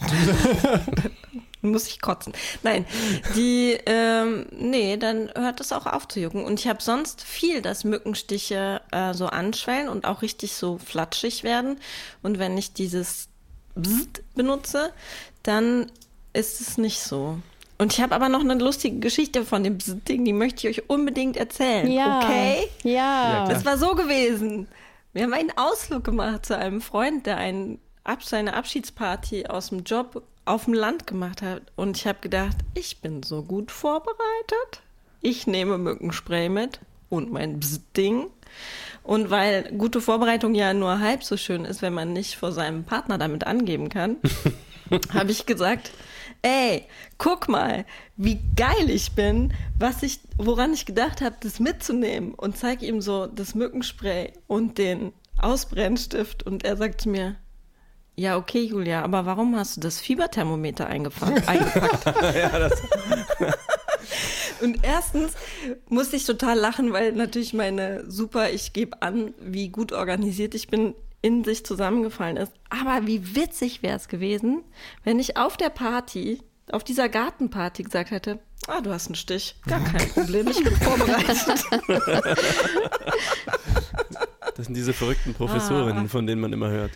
[1.62, 2.32] muss ich kotzen.
[2.62, 2.86] Nein,
[3.34, 6.44] die, ähm, nee, dann hört es auch auf zu jucken.
[6.44, 11.42] Und ich habe sonst viel, dass Mückenstiche äh, so anschwellen und auch richtig so flatschig
[11.42, 11.78] werden.
[12.22, 13.28] Und wenn ich dieses
[13.74, 14.92] Bzzt benutze,
[15.42, 15.90] dann
[16.32, 17.38] ist es nicht so.
[17.80, 20.90] Und ich habe aber noch eine lustige Geschichte von dem Ding, die möchte ich euch
[20.90, 21.90] unbedingt erzählen.
[21.90, 22.18] Ja.
[22.18, 22.68] Okay?
[22.82, 23.46] Ja.
[23.48, 24.68] Das war so gewesen.
[25.14, 29.84] Wir haben einen Ausflug gemacht zu einem Freund, der einen, Ab- seine Abschiedsparty aus dem
[29.84, 31.62] Job auf dem Land gemacht hat.
[31.74, 34.82] Und ich habe gedacht, ich bin so gut vorbereitet.
[35.22, 38.26] Ich nehme Mückenspray mit und mein Bzz-Ding.
[39.04, 42.84] Und weil gute Vorbereitung ja nur halb so schön ist, wenn man nicht vor seinem
[42.84, 44.16] Partner damit angeben kann,
[45.14, 45.92] habe ich gesagt,
[46.42, 46.84] ey,
[47.18, 47.84] guck mal,
[48.16, 52.34] wie geil ich bin, was ich, woran ich gedacht habe, das mitzunehmen.
[52.34, 56.42] Und zeige ihm so das Mückenspray und den Ausbrennstift.
[56.42, 57.36] Und er sagt zu mir,
[58.16, 61.42] ja, okay, Julia, aber warum hast du das Fieberthermometer eingepackt?
[64.60, 65.34] Und erstens
[65.88, 70.68] musste ich total lachen, weil natürlich meine super, ich gebe an, wie gut organisiert ich
[70.68, 72.52] bin, in sich zusammengefallen ist.
[72.70, 74.62] Aber wie witzig wäre es gewesen,
[75.04, 76.40] wenn ich auf der Party,
[76.72, 80.74] auf dieser Gartenparty gesagt hätte, ah, du hast einen Stich, gar kein Problem, ich bin
[80.76, 81.64] vorbereitet.
[84.56, 86.92] Das sind diese verrückten Professorinnen, von denen man immer hört.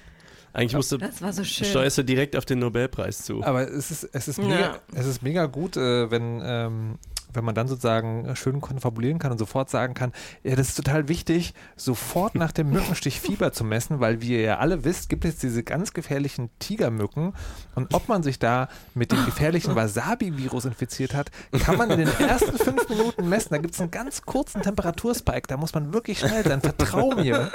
[0.52, 1.66] Eigentlich musst du, Das war so schön.
[1.66, 3.42] steuerst du direkt auf den Nobelpreis zu.
[3.42, 4.80] Aber es ist, es ist, mega, Ja.
[4.94, 6.98] es ist mega gut, äh, wenn, ähm,
[7.34, 11.08] wenn man dann sozusagen schön konfabulieren kann und sofort sagen kann, ja, das ist total
[11.08, 15.24] wichtig, sofort nach dem Mückenstich Fieber zu messen, weil wie ihr ja alle wisst, gibt
[15.24, 17.34] es diese ganz gefährlichen Tigermücken
[17.74, 22.08] und ob man sich da mit dem gefährlichen Wasabi-Virus infiziert hat, kann man in den
[22.20, 23.48] ersten fünf Minuten messen.
[23.50, 27.50] Da gibt es einen ganz kurzen Temperaturspike, da muss man wirklich schnell sein, vertrau mir.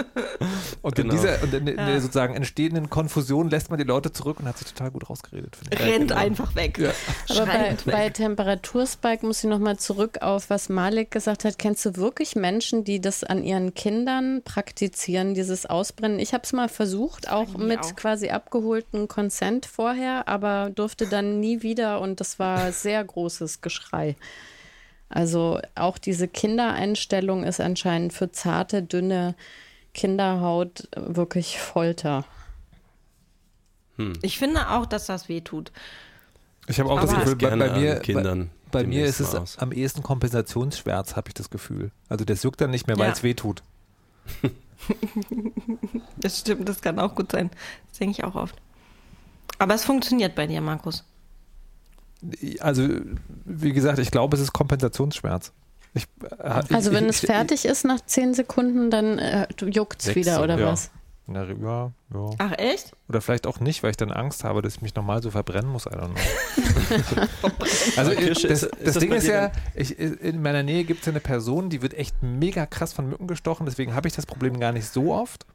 [0.82, 1.14] Und Genau.
[1.14, 4.48] in dieser und in, in der sozusagen entstehenden Konfusion lässt man die Leute zurück und
[4.48, 5.58] hat sich total gut rausgeredet.
[5.74, 6.80] Rennt einfach weg.
[7.30, 7.78] Aber bei, weg.
[7.86, 11.60] bei Temperaturspike muss ich nochmal zurück auf, was Malik gesagt hat.
[11.60, 16.20] Kennst du wirklich Menschen, die das an ihren Kindern praktizieren, dieses Ausbrennen?
[16.20, 17.96] Ich habe es mal versucht, auch mit auch.
[17.96, 24.16] quasi abgeholten Consent vorher, aber durfte dann nie wieder und das war sehr großes Geschrei.
[25.10, 29.36] Also auch diese Kindereinstellung ist anscheinend für zarte, dünne
[29.94, 32.26] Kinderhaut wirklich Folter.
[34.22, 35.72] Ich finde auch, dass das weh tut.
[36.68, 39.36] Ich habe auch das Aber- Gefühl, bei, gerne bei mir, bei, bei mir ist es
[39.36, 39.58] aus.
[39.58, 41.92] am ehesten Kompensationsschmerz, habe ich das Gefühl.
[42.08, 43.14] Also das juckt dann nicht mehr, weil Ja.
[43.14, 43.64] es weh tut.
[46.18, 47.50] Das stimmt, das kann auch gut sein.
[47.90, 48.56] Das denke ich auch oft.
[49.58, 51.04] Aber es funktioniert bei dir, Markus.
[52.60, 52.88] Also
[53.46, 55.52] wie gesagt, ich glaube, es ist Kompensationsschmerz.
[55.94, 56.08] Ich,
[56.40, 60.16] äh, Also ich, wenn ich, es fertig ist nach zehn Sekunden, dann äh, juckt es
[60.16, 60.68] wieder oder ja.
[60.68, 60.92] was?
[61.32, 62.30] Na, ja, ja.
[62.40, 62.92] Ach, echt?
[63.08, 65.72] Oder vielleicht auch nicht, weil ich dann Angst habe, dass ich mich nochmal so verbrennen
[65.72, 65.86] muss.
[65.86, 67.24] I don't know.
[67.98, 71.02] also Kirsche, das, ist- das, ist das Ding ist ja, ich, in meiner Nähe gibt
[71.02, 73.66] es ja eine Person, die wird echt mega krass von Mücken gestochen.
[73.66, 75.46] Deswegen habe ich das Problem gar nicht so oft.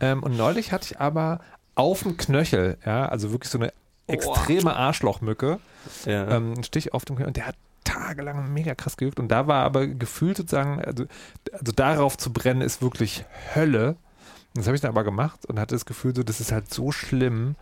[0.00, 1.40] Ähm, und neulich hatte ich aber
[1.74, 3.72] auf dem Knöchel, ja, also wirklich so eine
[4.06, 5.58] extreme Arschlochmücke,
[6.06, 6.28] Ja.
[6.36, 9.46] ähm, einen Stich auf dem Knöchel und der hat tagelang mega krass gejuckt und da
[9.46, 11.04] war aber gefühlt sozusagen, also,
[11.52, 13.96] also darauf zu brennen ist wirklich Hölle.
[14.60, 16.92] Das habe ich dann aber gemacht und hatte das Gefühl, so, das ist halt so
[16.92, 17.56] schlimm,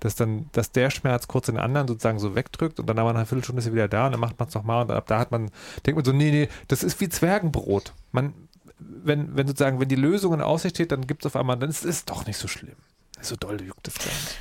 [0.00, 3.26] dass dann, dass der Schmerz kurz den anderen sozusagen so wegdrückt und dann aber einer
[3.26, 5.30] Viertelstunde ist er wieder da und dann macht man es nochmal und ab da hat
[5.30, 5.50] man,
[5.86, 7.92] denkt man so, nee, nee, das ist wie Zwergenbrot.
[8.12, 8.32] Man,
[8.78, 11.70] wenn, wenn sozusagen, wenn die Lösung in Aussicht steht, dann gibt es auf einmal, dann
[11.70, 12.76] ist es doch nicht so schlimm.
[13.20, 14.38] So doll juckt es gar nicht.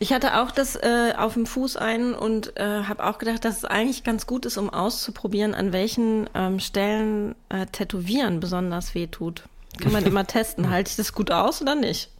[0.00, 3.58] Ich hatte auch das äh, auf dem Fuß ein und äh, habe auch gedacht, dass
[3.58, 9.06] es eigentlich ganz gut ist, um auszuprobieren, an welchen ähm, Stellen äh, Tätowieren besonders weh
[9.06, 9.44] tut.
[9.80, 12.10] Kann man immer testen, halte ich das gut aus oder nicht?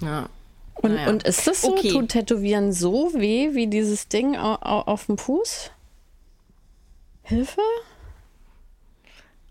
[0.00, 0.28] Ja.
[0.74, 1.10] Und, Naja.
[1.10, 1.72] und ist das so?
[1.72, 1.90] Okay.
[1.90, 5.70] Tut Tätowieren so weh wie dieses Ding au, au, auf dem Fuß?
[7.22, 7.60] Hilfe?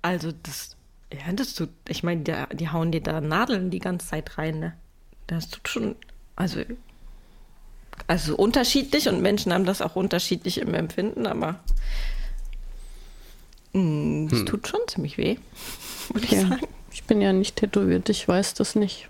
[0.02, 0.76] Also das,
[1.14, 4.60] ja, das tut, ich meine, die, die hauen dir da Nadeln die ganze Zeit rein,
[4.60, 4.74] ne?
[5.28, 5.96] Das tut schon,
[6.36, 6.62] also,
[8.08, 11.60] also unterschiedlich und Menschen haben das auch unterschiedlich im Empfinden, aber
[13.74, 15.38] mh, es tut schon ziemlich weh,
[16.14, 16.42] würde ich Ja.
[16.48, 16.68] sagen.
[16.92, 19.10] Ich bin ja nicht tätowiert, ich weiß das nicht.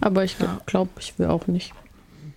[0.00, 1.72] Aber ich glaube, ich will auch nicht.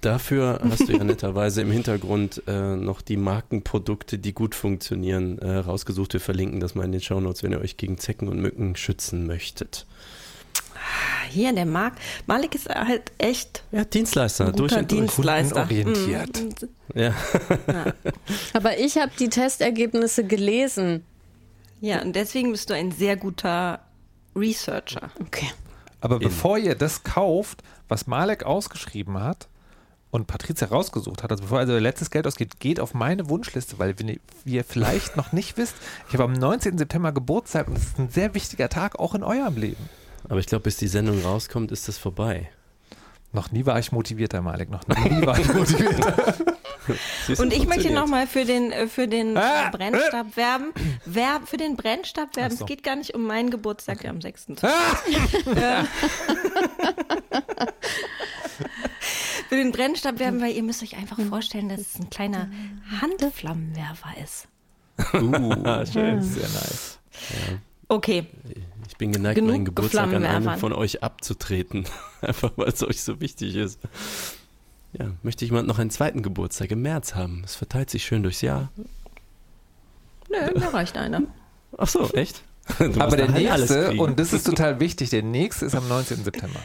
[0.01, 5.57] Dafür hast du ja netterweise im Hintergrund äh, noch die Markenprodukte, die gut funktionieren, äh,
[5.57, 6.13] rausgesucht.
[6.13, 9.27] Wir verlinken das mal in den Shownotes, wenn ihr euch gegen Zecken und Mücken schützen
[9.27, 9.85] möchtet.
[11.29, 11.93] Hier, der Mark,
[12.25, 15.01] Malik ist halt echt Ja, Dienstleister, ein durch und durch.
[15.01, 15.67] Dienstleister.
[15.67, 16.41] kundenorientiert.
[16.41, 16.99] Mhm.
[16.99, 17.13] Ja.
[18.53, 21.03] Aber ich habe die Testergebnisse gelesen.
[21.81, 23.79] Ja, und deswegen bist du ein sehr guter
[24.35, 25.11] Researcher.
[25.21, 25.49] Okay.
[26.01, 29.49] Aber bevor ihr das kauft, was Malek ausgeschrieben hat
[30.11, 33.99] und Patricia rausgesucht hat, also bevor ihr letztes Geld ausgeht, geht auf meine Wunschliste, weil
[33.99, 35.75] wenn ihr, wie ihr vielleicht noch nicht wisst,
[36.07, 36.77] ich habe am 19.
[36.77, 39.89] September Geburtstag und es ist ein sehr wichtiger Tag auch in eurem Leben.
[40.27, 42.49] Aber ich glaube, bis die Sendung rauskommt, ist das vorbei.
[43.31, 44.69] Noch nie war ich motivierter, Malek.
[44.71, 46.33] Noch nie war ich motivierter.
[47.37, 49.69] Und ich möchte nochmal für den, äh, für den äh, Ah!
[49.69, 50.73] Brennstab werben.
[51.05, 52.55] Wer, für den Brennstab werben.
[52.55, 52.63] So.
[52.65, 54.47] Es geht gar nicht um meinen Geburtstag, der am 6.
[59.49, 62.49] für den Brennstab werben, weil ihr müsst euch einfach vorstellen, dass es ein kleiner
[63.01, 64.47] Handflammenwerfer ist.
[65.13, 66.21] Uh, schön.
[66.21, 66.99] Sehr nice.
[67.87, 68.57] Okay, Ich
[68.99, 70.59] bin geneigt, Genug meinen Geburtstag an Flammenwerfern.
[70.59, 71.85] von euch abzutreten.
[72.21, 73.79] Einfach weil es euch so wichtig ist.
[74.93, 77.41] Ja, möchte jemand noch einen zweiten Geburtstag im März haben?
[77.43, 78.71] Es verteilt sich schön durchs Jahr.
[80.29, 81.23] nö, mir reicht einer.
[81.75, 82.43] Ach so, echt?
[82.77, 86.23] Du Aber der nächste, und das ist total wichtig, der nächste ist am 19.
[86.23, 86.59] September.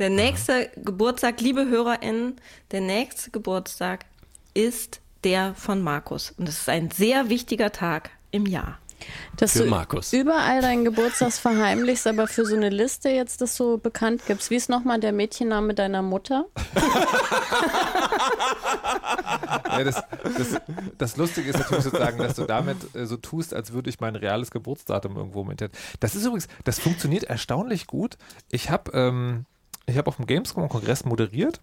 [0.00, 2.34] Der nächste Geburtstag, liebe HörerInnen,
[2.72, 4.06] der nächste Geburtstag
[4.54, 6.34] ist der von Markus.
[6.36, 8.80] Und es ist ein sehr wichtiger Tag im Jahr.
[9.36, 10.12] Dass Für du Markus.
[10.12, 14.50] überall deinen Geburtstag verheimlichst, aber für so eine Liste jetzt das so bekannt gibst.
[14.50, 16.46] Wie ist nochmal der Mädchenname deiner Mutter?
[19.78, 20.60] Ja, das, das,
[20.96, 24.16] das Lustige ist natürlich sozusagen, dass du damit äh, so tust, als würde ich mein
[24.16, 25.76] reales Geburtsdatum irgendwo im Internet.
[26.00, 28.16] Das ist übrigens, das funktioniert erstaunlich gut.
[28.50, 29.44] Ich habe ähm,
[29.86, 31.60] ich hab auf dem Gamescom-Kongress moderiert.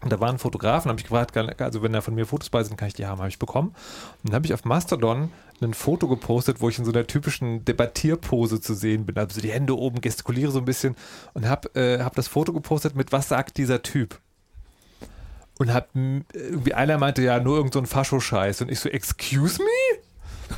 [0.00, 2.76] Und da waren Fotografen, habe ich gefragt, also wenn da von mir Fotos bei sind,
[2.76, 3.68] kann ich die haben, habe ich bekommen.
[3.68, 5.30] Und dann habe ich auf Mastodon
[5.64, 9.16] ein Foto gepostet, wo ich in so einer typischen Debattierpose zu sehen bin.
[9.18, 10.96] Also die Hände oben, gestikuliere so ein bisschen
[11.34, 14.18] und habe äh, hab das Foto gepostet mit, was sagt dieser Typ?
[15.58, 18.62] Und hab m, irgendwie einer meinte ja nur irgend so Fascho-Scheiß.
[18.62, 19.98] Und ich so, excuse me?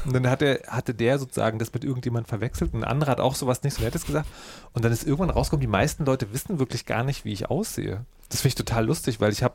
[0.05, 2.75] Und dann hatte, hatte der sozusagen das mit irgendjemandem verwechselt.
[2.75, 4.27] Und ein anderer hat auch sowas nicht so Nettes gesagt.
[4.73, 8.05] Und dann ist irgendwann rausgekommen, die meisten Leute wissen wirklich gar nicht, wie ich aussehe.
[8.29, 9.55] Das finde ich total lustig, weil ich habe,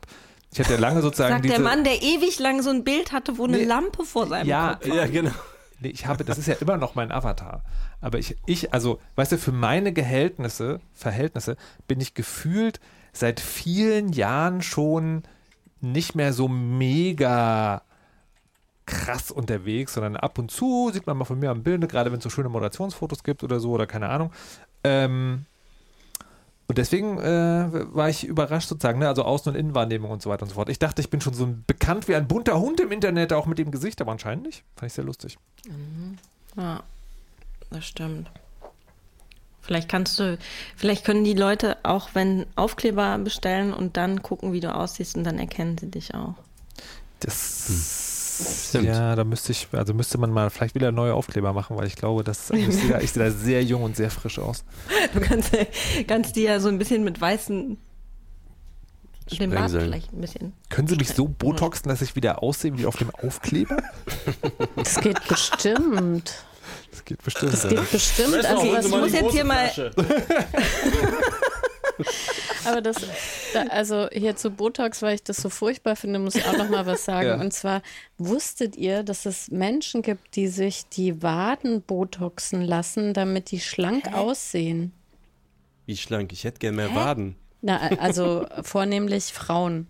[0.52, 1.54] ich hatte ja lange sozusagen Sagt diese...
[1.54, 3.64] der Mann, der ewig lang so ein Bild hatte, wo eine Nee.
[3.64, 5.30] Lampe vor seinem ja, Kopf Ja, genau.
[5.80, 7.62] Nee, ich habe, das ist ja immer noch mein Avatar.
[8.00, 11.56] Aber ich, ich, also, weißt du, für meine Gehältnisse, Verhältnisse,
[11.88, 12.80] bin ich gefühlt
[13.12, 15.22] seit vielen Jahren schon
[15.80, 17.82] nicht mehr so mega
[18.84, 22.18] krass unterwegs, sondern ab und zu sieht man mal von mir am Bilde, gerade wenn
[22.18, 24.32] es so schöne Moderationsfotos gibt oder so oder keine Ahnung.
[24.84, 25.46] Ähm,
[26.70, 29.08] und deswegen äh, war ich überrascht sozusagen, ne?
[29.08, 30.68] also Außen- und Innenwahrnehmung und so weiter und so fort.
[30.68, 33.46] Ich dachte, ich bin schon so ein bekannt wie ein bunter Hund im Internet, auch
[33.46, 34.62] mit dem Gesicht, aber anscheinend nicht.
[34.76, 35.36] Fand ich sehr lustig.
[36.56, 36.84] Ja,
[37.70, 38.30] das stimmt.
[39.60, 40.38] Vielleicht kannst du,
[40.76, 45.24] vielleicht können die Leute auch, wenn Aufkleber bestellen und dann gucken, wie du aussiehst und
[45.24, 46.34] dann erkennen sie dich auch.
[47.18, 48.09] Das
[48.68, 48.86] Stimmt.
[48.86, 51.96] Ja, da müsste ich, also müsste man mal vielleicht wieder neue Aufkleber machen, weil ich
[51.96, 54.64] glaube, dass ich sehe, da, ich sehe da sehr jung und sehr frisch aus.
[55.14, 55.50] Du kannst,
[56.06, 57.78] kannst die ja so ein bisschen mit weißen,
[59.38, 60.52] den Bart vielleicht ein bisschen.
[60.68, 63.76] Können Sie mich so botoxen, dass ich wieder aussehe wie auf dem Aufkleber?
[64.76, 66.44] Das geht bestimmt.
[66.90, 67.52] Das geht bestimmt.
[67.52, 68.44] Das geht bestimmt.
[68.44, 69.70] Also was ich muss jetzt hier mal,
[72.64, 72.96] Aber das,
[73.52, 76.68] da, also hier zu Botox, weil ich das so furchtbar finde, muss ich auch noch
[76.68, 77.28] mal was sagen.
[77.28, 77.40] Ja.
[77.40, 77.82] Und zwar,
[78.18, 84.12] wusstet ihr, dass es Menschen gibt, die sich die Waden botoxen lassen, damit die schlank
[84.12, 84.92] aussehen?
[85.86, 86.32] Wie schlank.
[86.32, 87.36] Ich hätte gern mehr Waden.
[87.62, 89.86] Na, also vornehmlich Frauen.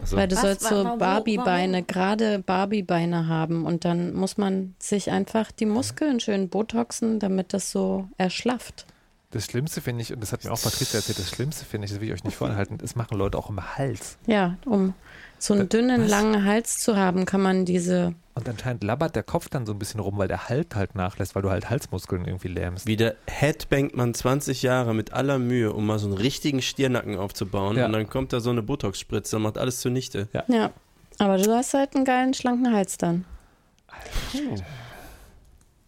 [0.00, 0.42] Also, Weil du Was?
[0.42, 3.66] sollst so Barbie-Beine, gerade Barbie-Beine haben.
[3.66, 8.86] Und dann muss man sich einfach die Muskeln schön botoxen, damit das so erschlafft.
[9.32, 11.92] Das Schlimmste finde ich, und das hat mir auch Patricia erzählt, das Schlimmste finde ich,
[11.92, 14.18] das will ich euch nicht vorenthalten, das machen Leute auch im Hals.
[14.26, 14.92] Ja, um
[15.38, 16.10] so einen dünnen, was?
[16.10, 19.78] langen Hals zu haben, kann man diese Und anscheinend labbert der Kopf dann so ein
[19.78, 22.86] bisschen rum, weil der Halt halt nachlässt, weil du halt Halsmuskeln irgendwie lähmst.
[22.86, 27.76] wieder headbangt man 20 Jahre mit aller Mühe, um mal so einen richtigen Stirnacken aufzubauen.
[27.76, 27.86] Ja.
[27.86, 30.28] Und dann kommt da so eine Botox-Spritze und macht alles zunichte.
[30.32, 30.72] Ja,
[31.18, 33.24] aber du hast halt einen geilen, schlanken Hals dann.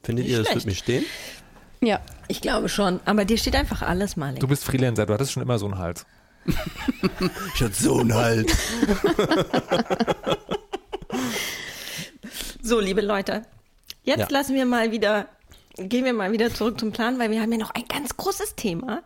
[0.04, 0.54] Findet Nicht ihr, das schlecht.
[0.54, 1.04] wird mir stehen?
[1.82, 4.34] Ja, ich glaube schon, aber dir steht einfach alles mal.
[4.36, 6.06] Du bist Freelancer, du hattest schon immer so einen Hals.
[7.54, 8.50] Ich hatte so einen Halt.
[12.62, 13.42] So, liebe Leute,
[14.04, 14.26] jetzt Ja.
[14.30, 15.26] lassen wir mal wieder,
[15.76, 18.54] gehen wir mal wieder zurück zum Plan, weil wir haben ja noch ein ganz großes
[18.54, 19.02] Thema.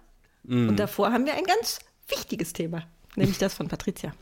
[0.49, 2.83] Und davor haben wir ein ganz wichtiges Thema,
[3.17, 4.13] nämlich das von Patricia.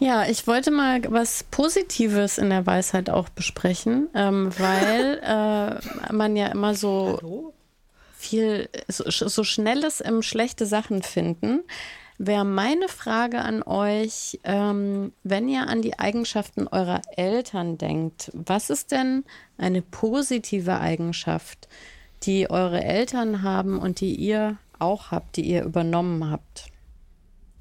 [0.00, 6.36] Ja, ich wollte mal was Positives in der Weisheit auch besprechen, ähm, weil äh, man
[6.36, 7.52] ja immer so
[8.16, 11.64] viel, so, so schnelles im schlechte Sachen finden.
[12.16, 18.70] Wäre meine Frage an euch, ähm, wenn ihr an die Eigenschaften eurer Eltern denkt, was
[18.70, 19.24] ist denn
[19.58, 21.68] eine positive Eigenschaft,
[22.22, 26.70] die eure Eltern haben und die ihr auch habt, die ihr übernommen habt?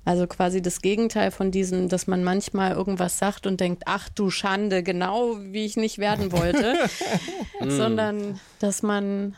[0.09, 4.31] Also quasi das Gegenteil von diesem, dass man manchmal irgendwas sagt und denkt, ach du
[4.31, 6.75] Schande, genau wie ich nicht werden wollte,
[7.67, 9.35] sondern dass man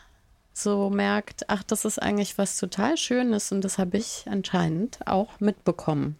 [0.54, 5.40] so merkt, ach, das ist eigentlich was total Schönes und das habe ich anscheinend auch
[5.40, 6.16] mitbekommen.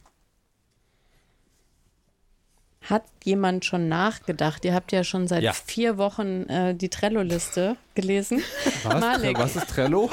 [2.82, 4.66] Hat jemand schon nachgedacht?
[4.66, 5.55] Ihr habt ja schon seit Ja.
[5.55, 8.42] vier Wochen äh, die Trello-Liste gelesen.
[8.82, 9.03] Was?
[9.34, 10.11] Was ist Trello?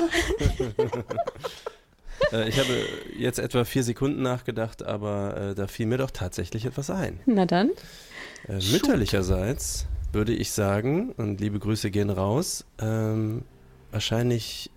[2.32, 2.70] Äh, ich habe
[3.18, 7.20] jetzt etwa vier Sekunden nachgedacht, aber äh, da fiel mir doch tatsächlich etwas ein.
[7.26, 7.72] Na dann.
[8.48, 13.44] Äh, mütterlicherseits würde ich sagen, und liebe Grüße gehen raus, ähm,
[13.92, 14.70] wahrscheinlich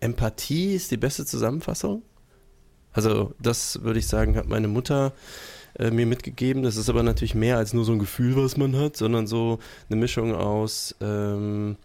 [0.00, 2.02] Empathie ist die beste Zusammenfassung.
[2.92, 5.12] Also das würde ich sagen, hat meine Mutter
[5.78, 6.62] äh, mir mitgegeben.
[6.62, 9.58] Das ist aber natürlich mehr als nur so ein Gefühl, was man hat, sondern so
[9.88, 11.76] eine Mischung aus ähm,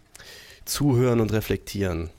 [0.64, 2.10] Zuhören und Reflektieren.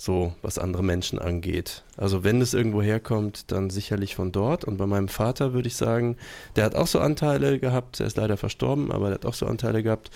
[0.00, 1.82] So, was andere Menschen angeht.
[1.96, 4.64] Also wenn es irgendwo herkommt, dann sicherlich von dort.
[4.64, 6.16] Und bei meinem Vater würde ich sagen,
[6.54, 9.46] der hat auch so Anteile gehabt, er ist leider verstorben, aber der hat auch so
[9.46, 10.10] Anteile gehabt.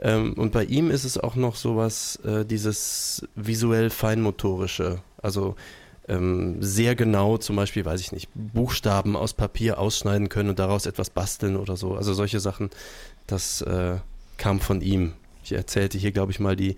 [0.00, 5.02] Ähm, und bei ihm ist es auch noch sowas, äh, dieses visuell feinmotorische.
[5.20, 5.54] Also
[6.08, 10.86] ähm, sehr genau zum Beispiel, weiß ich nicht, Buchstaben aus Papier ausschneiden können und daraus
[10.86, 11.94] etwas basteln oder so.
[11.94, 12.70] Also solche Sachen,
[13.26, 13.96] das äh,
[14.38, 15.12] kam von ihm.
[15.44, 16.76] Ich erzählte hier, glaube ich, mal die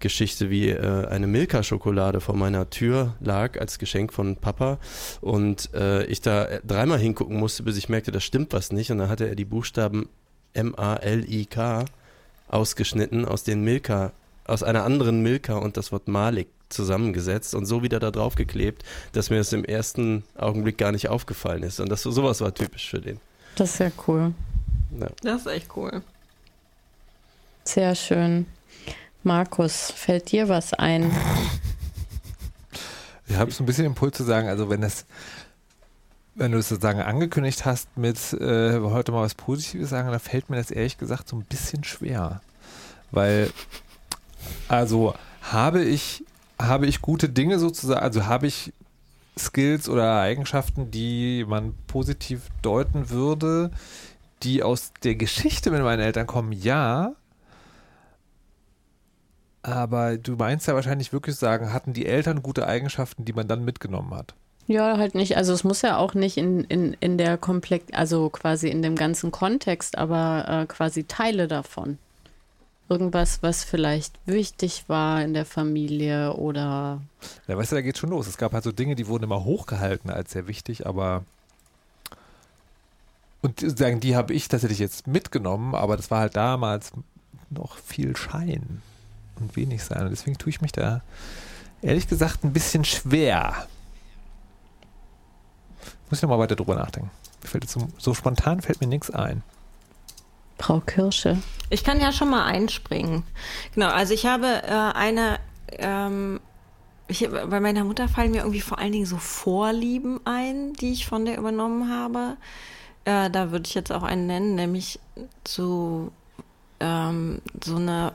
[0.00, 4.78] Geschichte, wie äh, eine Milka-Schokolade vor meiner Tür lag als Geschenk von Papa
[5.20, 8.90] und äh, ich da dreimal hingucken musste, bis ich merkte, da stimmt was nicht.
[8.90, 10.08] Und dann hatte er die Buchstaben
[10.54, 11.84] M-A-L-I-K
[12.48, 14.12] ausgeschnitten aus den Milka,
[14.44, 18.84] aus einer anderen Milka und das Wort Malik zusammengesetzt und so wieder da drauf geklebt,
[19.12, 21.80] dass mir das im ersten Augenblick gar nicht aufgefallen ist.
[21.80, 23.20] Und das sowas war typisch für den.
[23.54, 24.34] Das ist ja cool.
[24.98, 25.08] Ja.
[25.22, 26.02] Das ist echt cool.
[27.64, 28.46] Sehr schön.
[29.26, 31.10] Markus, fällt dir was ein?
[33.26, 35.04] Ich habe so ein bisschen Impuls zu sagen, also wenn es,
[36.36, 40.48] wenn du es sozusagen angekündigt hast mit äh, heute mal was Positives sagen, dann fällt
[40.48, 42.40] mir das ehrlich gesagt so ein bisschen schwer.
[43.10, 43.50] Weil,
[44.68, 46.24] also habe ich,
[46.56, 48.72] habe ich gute Dinge sozusagen, also habe ich
[49.36, 53.72] Skills oder Eigenschaften, die man positiv deuten würde,
[54.44, 57.16] die aus der Geschichte mit meinen Eltern kommen, ja.
[59.66, 63.64] Aber du meinst ja wahrscheinlich wirklich sagen, hatten die Eltern gute Eigenschaften, die man dann
[63.64, 64.34] mitgenommen hat.
[64.68, 65.36] Ja, halt nicht.
[65.36, 68.94] Also es muss ja auch nicht in, in, in der Komplex, also quasi in dem
[68.94, 71.98] ganzen Kontext, aber äh, quasi Teile davon.
[72.88, 77.00] Irgendwas, was vielleicht wichtig war in der Familie oder
[77.48, 78.28] Ja, weißt du, da geht schon los.
[78.28, 81.24] Es gab halt so Dinge, die wurden immer hochgehalten als sehr wichtig, aber
[83.42, 86.92] und sagen, die habe ich tatsächlich jetzt mitgenommen, aber das war halt damals
[87.50, 88.82] noch viel Schein
[89.40, 90.02] und wenig sein.
[90.02, 91.02] Und deswegen tue ich mich da
[91.82, 93.66] ehrlich gesagt ein bisschen schwer.
[96.08, 97.10] Muss ich noch mal weiter drüber nachdenken.
[97.42, 99.42] Mir fällt jetzt so, so spontan fällt mir nichts ein.
[100.58, 101.38] Frau Kirsche.
[101.68, 103.24] Ich kann ja schon mal einspringen.
[103.74, 105.38] Genau, also ich habe äh, eine,
[105.72, 106.40] ähm,
[107.08, 111.06] ich, bei meiner Mutter fallen mir irgendwie vor allen Dingen so Vorlieben ein, die ich
[111.06, 112.36] von der übernommen habe.
[113.04, 114.98] Äh, da würde ich jetzt auch einen nennen, nämlich
[115.46, 116.10] so,
[116.80, 118.12] ähm, so eine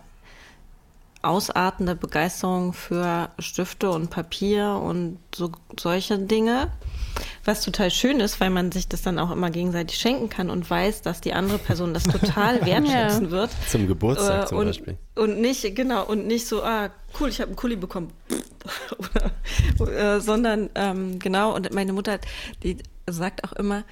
[1.23, 6.71] ausartende Begeisterung für Stifte und Papier und so solche Dinge.
[7.43, 10.69] Was total schön ist, weil man sich das dann auch immer gegenseitig schenken kann und
[10.69, 13.49] weiß, dass die andere Person das total wertschätzen wird.
[13.67, 14.97] Zum Geburtstag Äh, zum und, Beispiel.
[15.15, 18.13] Und nicht, genau, und nicht so, ah, cool, ich habe einen Kuli bekommen.
[19.79, 22.19] Oder, äh, sondern, ähm, genau, und meine Mutter,
[22.63, 23.83] die sagt auch immer,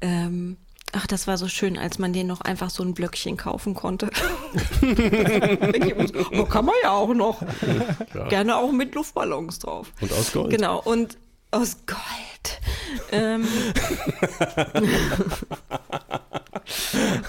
[0.00, 0.56] ähm,
[0.92, 4.10] ach, das war so schön, als man den noch einfach so ein Blöckchen kaufen konnte.
[6.32, 7.42] Oh, kann man ja auch noch.
[8.28, 9.92] Gerne auch mit Luftballons drauf.
[10.00, 10.50] Und aus Gold.
[10.50, 11.18] Genau, und
[11.50, 12.60] aus Gold.
[13.12, 13.46] Ähm,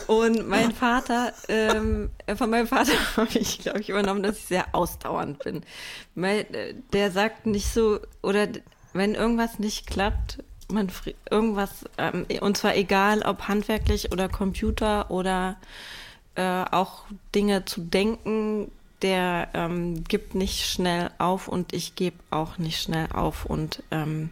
[0.07, 4.73] und mein Vater, ähm, von meinem Vater habe ich, glaube ich, übernommen, dass ich sehr
[4.73, 5.61] ausdauernd bin.
[6.15, 8.47] Weil, äh, der sagt nicht so, oder
[8.93, 10.91] wenn irgendwas nicht klappt, man
[11.29, 15.57] irgendwas, ähm, und zwar egal, ob handwerklich oder Computer oder
[16.35, 17.03] äh, auch
[17.35, 23.07] Dinge zu denken, der ähm, gibt nicht schnell auf und ich gebe auch nicht schnell
[23.13, 24.29] auf und ähm,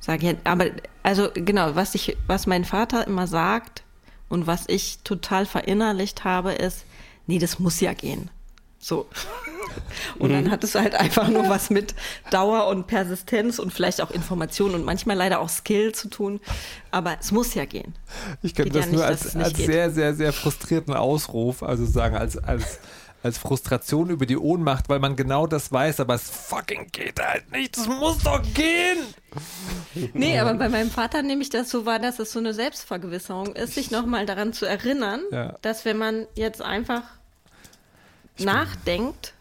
[0.00, 0.66] sage ja, aber
[1.02, 3.82] also genau, was ich, was mein Vater immer sagt
[4.28, 6.84] und was ich total verinnerlicht habe, ist,
[7.26, 8.30] nee, das muss ja gehen.
[8.84, 9.06] So.
[10.18, 11.94] Und dann hat es halt einfach nur was mit
[12.30, 16.40] Dauer und Persistenz und vielleicht auch Information und manchmal leider auch Skill zu tun.
[16.90, 17.94] Aber es muss ja gehen.
[18.42, 21.86] Ich kenne ja das nur nicht, dass als, als sehr, sehr, sehr frustrierten Ausruf, also
[21.86, 22.78] sagen, als, als,
[23.22, 27.50] als Frustration über die Ohnmacht, weil man genau das weiß, aber es fucking geht halt
[27.50, 28.98] nicht, es muss doch gehen!
[30.12, 33.56] Nee, aber bei meinem Vater nehme ich das so wahr, dass es so eine Selbstvergewisserung
[33.56, 35.56] ist, sich nochmal daran zu erinnern, Ja.
[35.62, 37.02] dass wenn man jetzt einfach
[38.38, 39.34] nachdenkt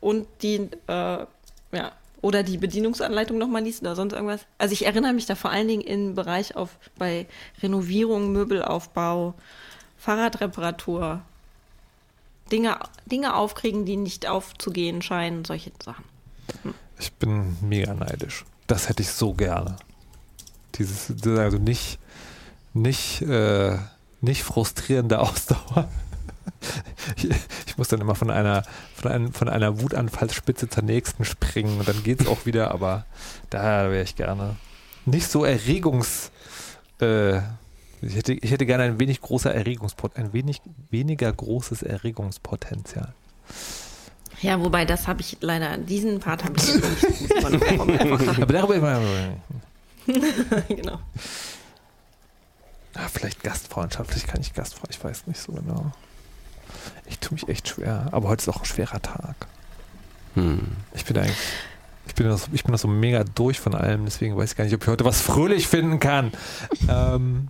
[0.00, 1.26] und die, äh,
[1.72, 4.42] ja, Oder die Bedienungsanleitung nochmal liest oder sonst irgendwas.
[4.58, 6.68] Also ich erinnere mich da vor allen Dingen im Bereich auf
[6.98, 7.26] bei
[7.62, 9.32] Renovierung, Möbelaufbau,
[9.96, 11.22] Fahrradreparatur,
[12.52, 16.04] Dinge, Dinge aufkriegen, die nicht aufzugehen scheinen, solche Sachen.
[16.98, 18.44] Ich bin mega neidisch.
[18.66, 19.76] Das hätte ich so gerne.
[20.74, 21.98] Dieses, also nicht,
[22.74, 23.78] nicht, äh,
[24.20, 25.88] nicht frustrierende Ausdauer.
[27.66, 28.62] Ich, muss dann immer von einer,
[28.94, 33.04] von, einem, von einer Wutanfallsspitze zur nächsten springen und dann geht es auch wieder, aber
[33.48, 34.56] da wäre ich gerne.
[35.06, 36.30] Nicht so erregungs.
[37.00, 37.38] Äh,
[38.02, 40.60] ich, hätte, ich hätte gerne ein wenig großer Erregungspotenzial, ein wenig
[40.90, 43.14] weniger großes Erregungspotenzial.
[44.42, 47.44] Ja, wobei das habe ich leider, diesen Part habe ich nicht
[48.42, 49.36] Aber darüber immer.
[50.68, 50.98] genau.
[52.94, 55.92] Ah, vielleicht gastfreundschaftlich kann ich Gastfreundschaft, ich weiß nicht so genau.
[57.06, 59.46] Ich tue mich echt schwer, aber heute ist auch ein schwerer Tag.
[60.34, 60.60] Hm.
[60.94, 61.36] Ich bin eigentlich,
[62.06, 64.64] ich bin, das, ich bin das so mega durch von allem, deswegen weiß ich gar
[64.64, 66.32] nicht, ob ich heute was fröhlich finden kann.
[66.88, 67.48] ähm,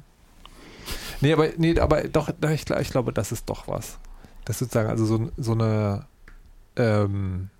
[1.20, 3.98] nee, aber, nee, aber doch, ich, ich glaube, das ist doch was.
[4.44, 6.06] Das ist sozusagen, also so, so eine,
[6.76, 7.50] ähm,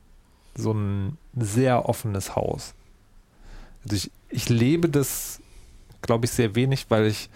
[0.55, 2.75] so ein sehr offenes Haus.
[3.85, 5.41] Also ich, ich lebe das,
[6.03, 7.31] glaube ich, sehr wenig, weil ich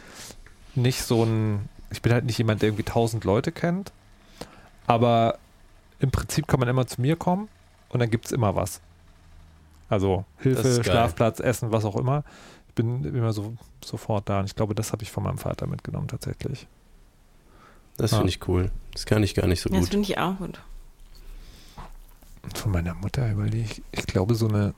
[0.75, 3.93] nicht so ein, ich bin halt nicht jemand, der irgendwie tausend Leute kennt,
[4.87, 5.39] aber
[6.01, 7.49] im Prinzip kann man immer zu mir kommen
[7.89, 8.80] und dann gibt es immer was.
[9.89, 12.24] Also Hilfe, Schlafplatz, Essen, was auch immer.
[12.68, 13.55] Ich bin immer so
[13.85, 16.66] sofort da und ich glaube, das habe ich von meinem Vater mitgenommen tatsächlich.
[17.97, 18.18] Das ja.
[18.18, 18.70] finde ich cool.
[18.93, 19.85] Das kann ich gar nicht so ja, gut.
[19.85, 20.61] Das finde ich auch gut.
[22.43, 24.74] Und von meiner Mutter überlege ich, ich glaube, so eine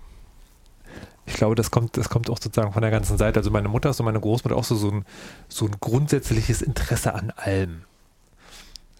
[1.27, 3.41] ich glaube, das kommt, das kommt auch sozusagen von der ganzen Seite.
[3.41, 5.05] Also meine Mutter ist und meine Großmutter auch so, so, ein,
[5.49, 7.83] so ein grundsätzliches Interesse an allem.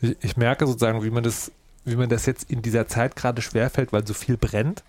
[0.01, 1.53] Ich, ich merke sozusagen, wie man das,
[1.85, 4.83] wie man das jetzt in dieser Zeit gerade schwerfällt, weil so viel brennt.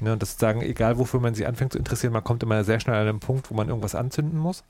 [0.00, 2.80] Ne, und das sozusagen, egal wofür man sich anfängt zu interessieren, man kommt immer sehr
[2.80, 4.64] schnell an einen Punkt, wo man irgendwas anzünden muss.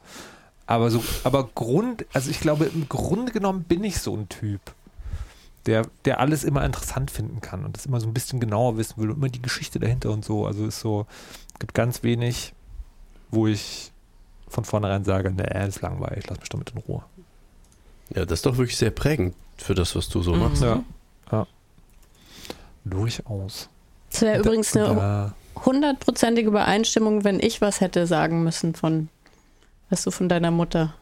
[0.66, 4.61] Aber so, aber Grund, also ich glaube, im Grunde genommen bin ich so ein Typ,
[5.66, 9.01] der, der alles immer interessant finden kann und das immer so ein bisschen genauer wissen
[9.01, 10.47] will und immer die Geschichte dahinter und so.
[10.47, 11.07] Also ist so,
[11.61, 12.53] gibt ganz wenig,
[13.31, 13.93] wo ich
[14.49, 17.05] von vornherein sage, ne, das ist langweilig, lass mich damit in Ruhe.
[18.14, 20.40] Ja, das ist doch wirklich sehr prägend für das, was du so mhm.
[20.40, 20.62] machst.
[20.62, 20.82] Ja,
[21.30, 21.46] ja.
[22.84, 23.68] Durchaus.
[24.11, 25.34] Das wäre übrigens eine
[25.64, 29.08] hundertprozentige Übereinstimmung, wenn ich was hätte sagen müssen von
[29.90, 30.94] was du von deiner Mutter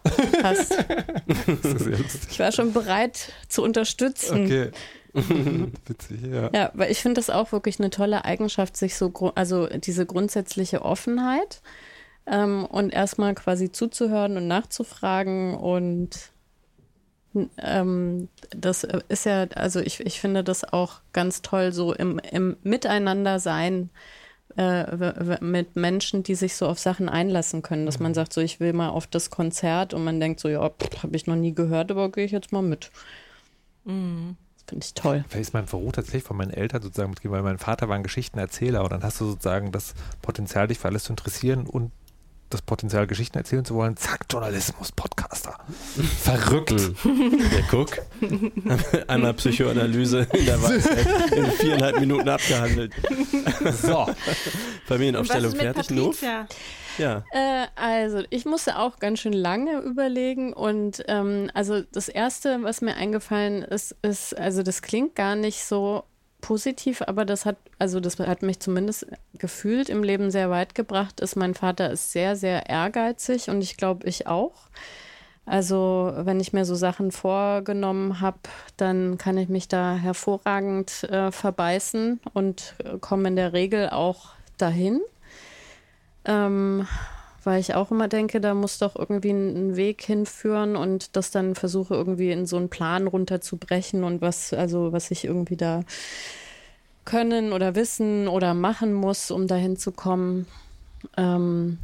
[0.42, 0.72] hast.
[2.30, 4.46] ich war schon bereit zu unterstützen.
[4.46, 4.70] Okay.
[5.86, 6.50] Witzig, ja.
[6.54, 10.82] Ja, weil ich finde das auch wirklich eine tolle Eigenschaft, sich so, also diese grundsätzliche
[10.82, 11.60] Offenheit
[12.26, 16.30] ähm, und erstmal quasi zuzuhören und nachzufragen und
[17.58, 22.56] ähm, das ist ja, also ich, ich finde das auch ganz toll, so im, im
[22.62, 23.90] Miteinander sein
[24.56, 28.14] äh, mit Menschen, die sich so auf Sachen einlassen können, dass man mhm.
[28.14, 31.26] sagt, so ich will mal auf das Konzert und man denkt so, ja, habe ich
[31.26, 32.90] noch nie gehört, aber gehe ich jetzt mal mit.
[33.84, 34.36] Mhm.
[34.66, 35.24] Finde ich toll.
[35.28, 38.02] Vielleicht ist mein Verruf tatsächlich von meinen Eltern sozusagen mitgegeben, weil mein Vater war ein
[38.02, 41.90] Geschichtenerzähler und dann hast du sozusagen das Potenzial, dich für alles zu interessieren und
[42.50, 43.96] das Potenzial, Geschichten erzählen zu wollen.
[43.96, 45.56] Zack, Journalismus, Podcaster.
[46.22, 46.72] Verrückt.
[46.72, 47.98] Ja, guck.
[49.08, 52.92] Einmal Psychoanalyse in der Weisheit in viereinhalb Minuten abgehandelt.
[53.82, 54.06] So.
[54.86, 56.22] Familienaufstellung fertig, Nuf?
[56.98, 57.24] Ja.
[57.30, 62.80] Äh, also, ich musste auch ganz schön lange überlegen und ähm, also das erste, was
[62.80, 66.04] mir eingefallen ist, ist, also das klingt gar nicht so
[66.40, 71.20] positiv, aber das hat, also das hat mich zumindest gefühlt im Leben sehr weit gebracht,
[71.20, 74.68] ist mein Vater ist sehr, sehr ehrgeizig und ich glaube, ich auch.
[75.46, 78.38] Also wenn ich mir so Sachen vorgenommen habe,
[78.76, 84.32] dann kann ich mich da hervorragend äh, verbeißen und äh, komme in der Regel auch
[84.58, 85.00] dahin.
[86.26, 86.86] Ähm,
[87.48, 91.54] weil ich auch immer denke, da muss doch irgendwie ein Weg hinführen und das dann
[91.54, 95.82] versuche irgendwie in so einen Plan runterzubrechen und was, also was ich irgendwie da
[97.06, 100.46] können oder wissen oder machen muss, um dahin zu kommen.
[101.16, 101.78] Ähm,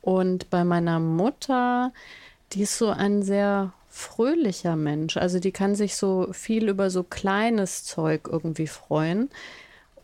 [0.00, 1.92] und bei meiner Mutter,
[2.52, 5.16] die ist so ein sehr fröhlicher Mensch.
[5.16, 9.30] Also die kann sich so viel über so kleines Zeug irgendwie freuen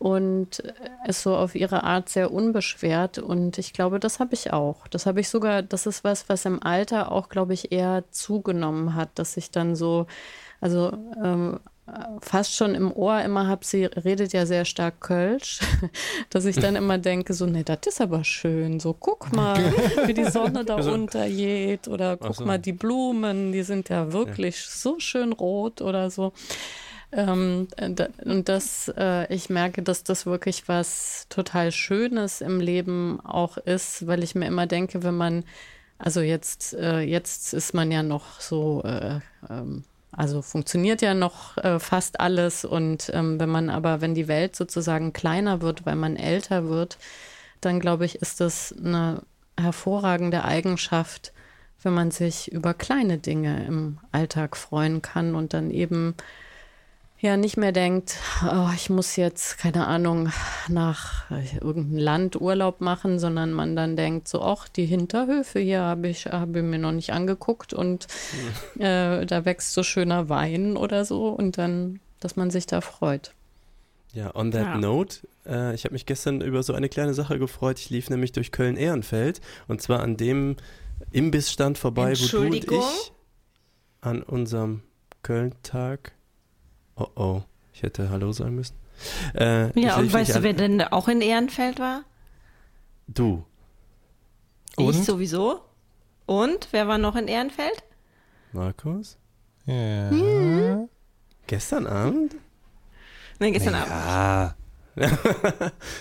[0.01, 0.63] und
[1.05, 3.19] ist so auf ihre Art sehr unbeschwert.
[3.19, 4.87] Und ich glaube, das habe ich auch.
[4.87, 8.95] Das habe ich sogar, das ist was, was im Alter auch, glaube ich, eher zugenommen
[8.95, 10.07] hat, dass ich dann so,
[10.59, 10.91] also
[11.23, 11.59] ähm,
[12.19, 15.59] fast schon im Ohr immer habe, sie redet ja sehr stark Kölsch,
[16.31, 18.79] dass ich dann immer denke, so, nee, das ist aber schön.
[18.79, 19.57] So, guck mal,
[20.07, 22.45] wie die Sonne da also, untergeht oder guck so.
[22.45, 24.71] mal, die Blumen, die sind ja wirklich ja.
[24.71, 26.33] so schön rot oder so.
[27.13, 33.19] Ähm, da- und das, äh, ich merke, dass das wirklich was total Schönes im Leben
[33.21, 35.43] auch ist, weil ich mir immer denke, wenn man,
[35.97, 41.57] also jetzt, äh, jetzt ist man ja noch so, äh, ähm, also funktioniert ja noch
[41.57, 42.65] äh, fast alles.
[42.65, 46.97] Und ähm, wenn man aber, wenn die Welt sozusagen kleiner wird, weil man älter wird,
[47.61, 49.23] dann glaube ich, ist das eine
[49.59, 51.33] hervorragende Eigenschaft,
[51.83, 56.15] wenn man sich über kleine Dinge im Alltag freuen kann und dann eben
[57.21, 60.31] ja nicht mehr denkt, oh, ich muss jetzt, keine Ahnung,
[60.67, 65.81] nach äh, irgendeinem Land Urlaub machen, sondern man dann denkt, so, ach, die Hinterhöfe hier
[65.81, 68.07] habe ich, habe ich mir noch nicht angeguckt und
[68.79, 73.33] äh, da wächst so schöner Wein oder so und dann, dass man sich da freut.
[74.13, 74.77] Ja, on that Ja.
[74.77, 77.79] note, äh, ich habe mich gestern über so eine kleine Sache gefreut.
[77.79, 80.57] Ich lief nämlich durch Köln-Ehrenfeld und zwar an dem
[81.11, 82.79] Imbissstand vorbei, wo du und Entschuldigung?
[82.79, 83.11] ich
[84.01, 84.81] an unserem
[85.21, 86.13] Köln-Tag.
[87.01, 87.41] Oh oh,
[87.73, 88.75] ich hätte Hallo sagen müssen.
[89.33, 92.03] Äh, ich Ja, und weißt du, wer denn auch in Ehrenfeld war?
[93.07, 93.43] Du.
[94.77, 95.05] Ich Und?
[95.05, 95.61] sowieso.
[96.25, 97.83] Und wer war noch in Ehrenfeld?
[98.53, 99.17] Markus?
[99.65, 100.87] Ja.
[101.47, 102.35] Gestern Abend?
[103.39, 104.55] Nee, gestern Abend.
[104.93, 105.05] Ja.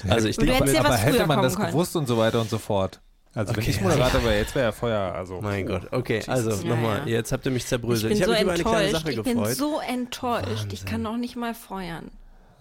[0.08, 1.68] Also ich ja aber was hätte man das können.
[1.70, 3.00] gewusst und so weiter und so fort.
[3.34, 3.70] Also wenn Okay.
[3.70, 5.12] ich Moderator wäre, jetzt wäre ja Feuer.
[5.14, 7.16] Also Mein Gott, okay, also Ja, nochmal, ja.
[7.16, 8.12] jetzt habt ihr mich Ich zerbröselt.
[8.12, 8.90] bin Ich, so habe mich über eine kleine.
[8.90, 9.56] Sache Ich bin gefreut.
[9.56, 10.72] so enttäuscht.
[10.72, 12.10] Ich kann noch nicht mal feuern.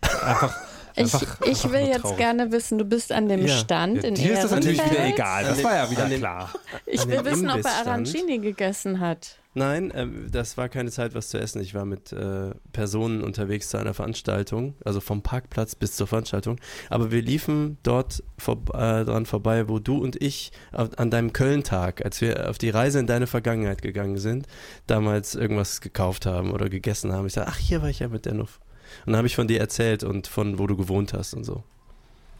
[0.00, 0.54] einfach.
[0.94, 2.16] Ich, einfach ich einfach will jetzt traurig.
[2.18, 3.54] gerne wissen, du bist an dem Ja.
[3.56, 5.14] Stand Ja, in dir ist das natürlich wieder Ehrenfeld.
[5.14, 5.44] egal.
[5.44, 6.50] Das war ja wieder klar.
[6.86, 7.72] Ich will wissen, ob er.
[7.86, 9.37] Arancini gegessen hat.
[9.54, 11.60] Nein, ähm, das war keine Zeit, was zu essen.
[11.60, 16.60] Ich war mit äh, Personen unterwegs zu einer Veranstaltung, also vom Parkplatz bis zur Veranstaltung.
[16.90, 21.32] Aber wir liefen dort vor, äh, dran vorbei, wo du und ich auf, an deinem
[21.32, 24.46] Köln-Tag, als wir auf die Reise in deine Vergangenheit gegangen sind,
[24.86, 27.26] damals irgendwas gekauft haben oder gegessen haben.
[27.26, 28.60] Ich sage, ach, hier war ich ja mit der Nuff.
[29.06, 31.62] Und dann habe ich von dir erzählt und von wo du gewohnt hast und so.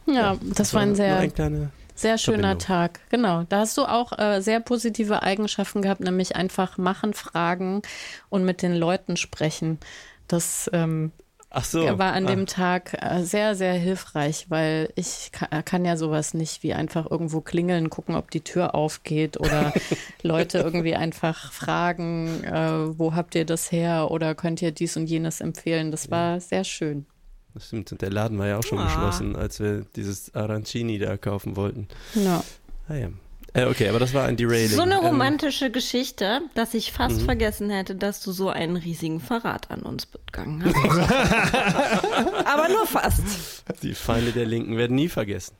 [0.05, 2.59] Ja, das war ein sehr, ein kleiner, sehr schöner Verbindung.
[2.59, 2.99] Tag.
[3.09, 3.43] Genau.
[3.49, 7.81] Da hast du auch äh, sehr positive Eigenschaften gehabt, nämlich einfach machen, fragen
[8.29, 9.79] und mit den Leuten sprechen.
[10.27, 11.11] Das ähm,
[11.61, 11.97] so.
[11.97, 16.33] war an ah, dem Tag äh, sehr, sehr hilfreich, weil ich kann, kann ja sowas
[16.33, 19.73] nicht wie einfach irgendwo klingeln, gucken, ob die Tür aufgeht oder
[20.21, 25.07] Leute irgendwie einfach fragen, äh, wo habt ihr das her oder könnt ihr dies und
[25.07, 25.91] jenes empfehlen.
[25.91, 27.05] Das war sehr schön.
[27.53, 28.85] Das stimmt, und der Laden war ja auch schon Ah.
[28.85, 31.87] geschlossen, als wir dieses Arancini da kaufen wollten.
[32.15, 32.43] Ja.
[32.87, 33.07] Ah ja.
[33.53, 34.69] Äh, okay, aber das war ein Derailing.
[34.75, 39.19] So eine Ähm, romantische Geschichte, dass ich fast vergessen hätte, dass du so einen riesigen
[39.19, 40.75] Verrat an uns begangen hast.
[42.45, 43.23] Aber nur fast.
[43.81, 45.55] die Feinde der Linken werden nie vergessen.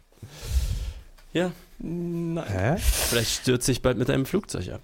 [1.34, 2.76] Ja, Hä?
[2.78, 4.82] vielleicht stürze ich bald mit einem Flugzeug ab.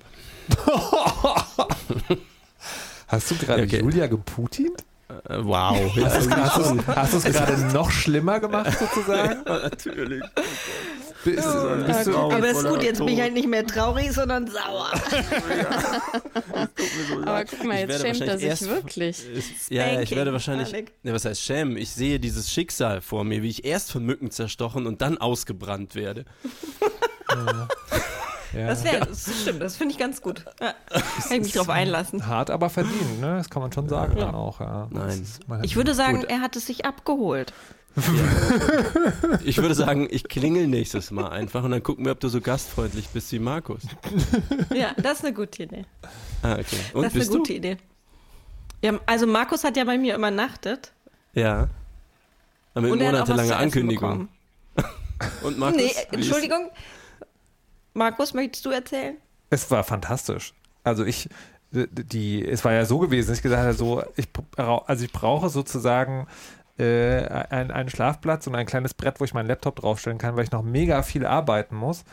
[3.08, 3.82] Hast du gerade Okay.
[3.82, 4.84] Julia geputint?
[5.30, 5.76] Wow.
[5.96, 6.06] Ja,
[6.96, 9.44] Hast du es es gerade noch schlimmer gemacht sozusagen?
[9.46, 10.24] natürlich.
[11.24, 11.48] Bist,
[11.88, 13.24] bist du, Aber ist gut, jetzt bin ich Tod.
[13.24, 14.92] halt nicht mehr traurig, sondern sauer.
[17.26, 19.28] Aber guck mal, jetzt schämt er sich erst- wirklich.
[19.30, 20.72] Ist, ja, ja, ich werde wahrscheinlich.
[21.04, 21.78] Ne, was heißt schämen?
[21.78, 25.96] Ich sehe dieses Schicksal vor mir, wie ich erst von Mücken zerstochen und dann ausgebrannt
[25.96, 26.26] werde.
[27.32, 27.68] ja.
[28.56, 30.46] Das wäre, das stimmt, das finde ich ganz gut.
[30.62, 32.26] Ja, kann ich mich drauf einlassen.
[32.28, 33.36] hart, aber verdient, ne?
[33.38, 34.60] Das kann man schon sagen dann auch.
[34.62, 34.88] Ja.
[34.92, 35.22] Nein.
[35.22, 36.30] Ist- Ich würde sagen, Gut.
[36.30, 37.54] er hat es sich abgeholt.
[39.44, 42.42] Ich würde sagen, ich klingel nächstes Mal einfach und dann gucken wir, ob du so
[42.42, 43.82] gastfreundlich bist wie Markus.
[44.74, 45.86] Ja, das ist eine gute Idee.
[46.42, 46.78] Ah, okay.
[46.94, 47.58] Und das ist eine bist gute du?
[47.58, 47.78] Idee.
[48.84, 50.92] Ja, also Markus hat ja bei mir übernachtet.
[51.34, 51.70] Ja.
[52.74, 54.10] Aber mit und er hat auch was zu monatelanger Ankündigung.
[54.10, 54.30] bekommen.
[55.44, 55.78] Und Markus?
[55.78, 56.70] Nee, wie ist- Entschuldigung.
[57.96, 59.18] Markus, möchtest du erzählen?
[59.50, 60.54] Es war fantastisch.
[60.84, 61.30] Also ich,
[61.72, 64.28] die, es war ja so gewesen, dass ich gesagt habe, so, ich,
[64.58, 66.28] also ich brauche sozusagen
[66.78, 70.44] äh, ein, einen Schlafplatz und ein kleines Brett, wo ich meinen Laptop draufstellen kann, weil
[70.44, 72.04] ich noch mega viel arbeiten muss.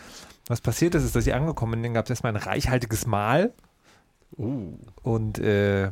[0.47, 3.53] Was passiert ist, ist, dass ich angekommen bin, dann gab es erstmal ein reichhaltiges Mahl
[4.39, 5.91] Uh, und äh,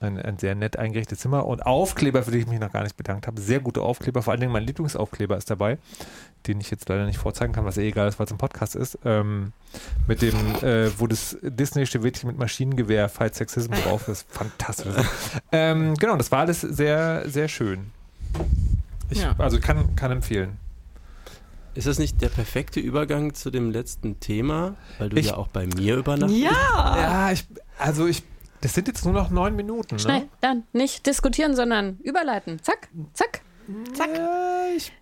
[0.00, 2.96] ein, ein sehr nett eingerichtetes Zimmer und Aufkleber, für die ich mich noch gar nicht
[2.96, 3.40] bedankt habe.
[3.40, 5.76] Sehr gute Aufkleber, vor allen Dingen mein Lieblingsaufkleber ist dabei,
[6.46, 8.76] den ich jetzt leider nicht vorzeigen kann, was eh egal ist, weil es ein Podcast
[8.76, 8.98] ist.
[9.04, 9.52] Ähm,
[10.06, 14.26] mit dem, äh, wo das Disney-Schwittchen mit Maschinengewehr Fight Sexism drauf ist.
[14.30, 14.94] Fantastisch.
[15.52, 17.90] ähm, genau, das war alles sehr, sehr schön.
[19.10, 19.34] Ich, Ja.
[19.36, 20.56] Also kann, kann empfehlen.
[21.74, 24.76] ist das nicht der perfekte Übergang zu dem letzten Thema?
[24.98, 26.40] Weil du Ich- ja auch bei mir übernachtest.
[26.40, 26.50] Ja.
[26.96, 27.46] Ja, ich,
[27.78, 28.22] also ich,
[28.60, 29.98] das sind jetzt nur noch neun Minuten.
[29.98, 30.28] Schnell, Ne?
[30.40, 32.62] dann nicht diskutieren, sondern überleiten.
[32.62, 33.40] Zack, zack.
[33.94, 34.10] Zack.
[34.16, 34.92] Ja, ich,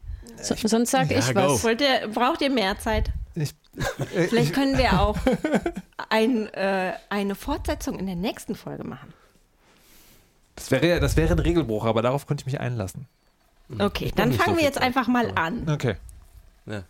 [0.43, 1.65] So, sonst sag Ja, ich was.
[1.65, 3.11] Wollt ihr, braucht ihr mehr Zeit?
[3.35, 3.51] ich,
[4.15, 5.17] äh, Vielleicht ich, können wir auch
[6.11, 9.13] ein, äh, eine Fortsetzung in der nächsten Folge machen.
[10.57, 13.07] Das wäre, das wäre ein Regelbruch, aber darauf könnte ich mich einlassen.
[13.79, 14.83] Okay, dann nicht so fangen wir jetzt Zeit.
[14.85, 15.69] einfach mal an.
[15.71, 15.97] Okay.
[16.67, 16.83] Ja.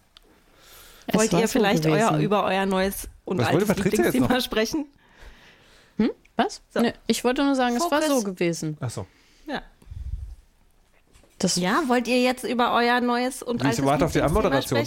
[1.12, 4.34] Wollt ihr so vielleicht euer, über euer neues und Was altes Lieblingsthema noch?
[5.98, 6.10] Sprechen?
[6.36, 6.62] Was?
[6.72, 6.80] So.
[6.80, 8.76] Nee, ich wollte nur sagen, es war so gewesen.
[8.80, 9.06] Achso.
[9.46, 9.62] Ja.
[11.38, 14.84] Das Ja, wollt ihr jetzt über euer neues und Ich altes warte auf die Anmoderation.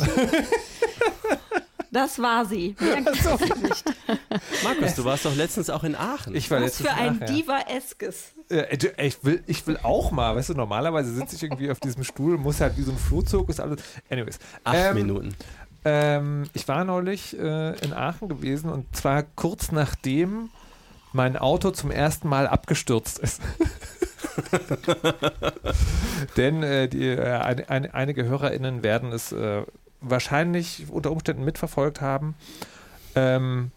[1.93, 2.75] Das war sie.
[2.81, 3.83] Es nicht.
[4.63, 6.33] Markus, du warst doch letztens auch in Aachen.
[6.35, 7.25] Ich war Was letztens für ein ja.
[7.25, 8.31] Diva-eskes.
[8.97, 12.37] Ich, will, ich will auch mal, weißt du, normalerweise sitze ich irgendwie auf diesem Stuhl,
[12.37, 13.81] muss halt wie so ein Flohzug, ist alles.
[14.09, 14.39] Anyways.
[14.63, 15.35] Acht Ähm, Minuten.
[15.83, 20.49] Ähm, ich war neulich äh, in Aachen gewesen und zwar kurz nachdem
[21.13, 23.41] mein Auto zum ersten Mal abgestürzt ist.
[26.37, 29.63] Denn äh, die, äh, ein, ein, einige HörerInnen werden es äh,
[30.01, 32.35] wahrscheinlich unter Umständen mitverfolgt haben.
[33.15, 33.71] Ähm,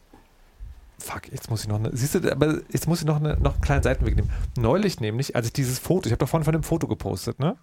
[0.99, 3.55] fuck, jetzt muss ich noch eine, siehst du, aber jetzt muss ich noch, eine, noch
[3.55, 4.31] einen kleinen Seitenweg nehmen.
[4.57, 7.57] Neulich nämlich, als ich dieses Foto, ich habe doch vorhin von dem Foto gepostet, ne?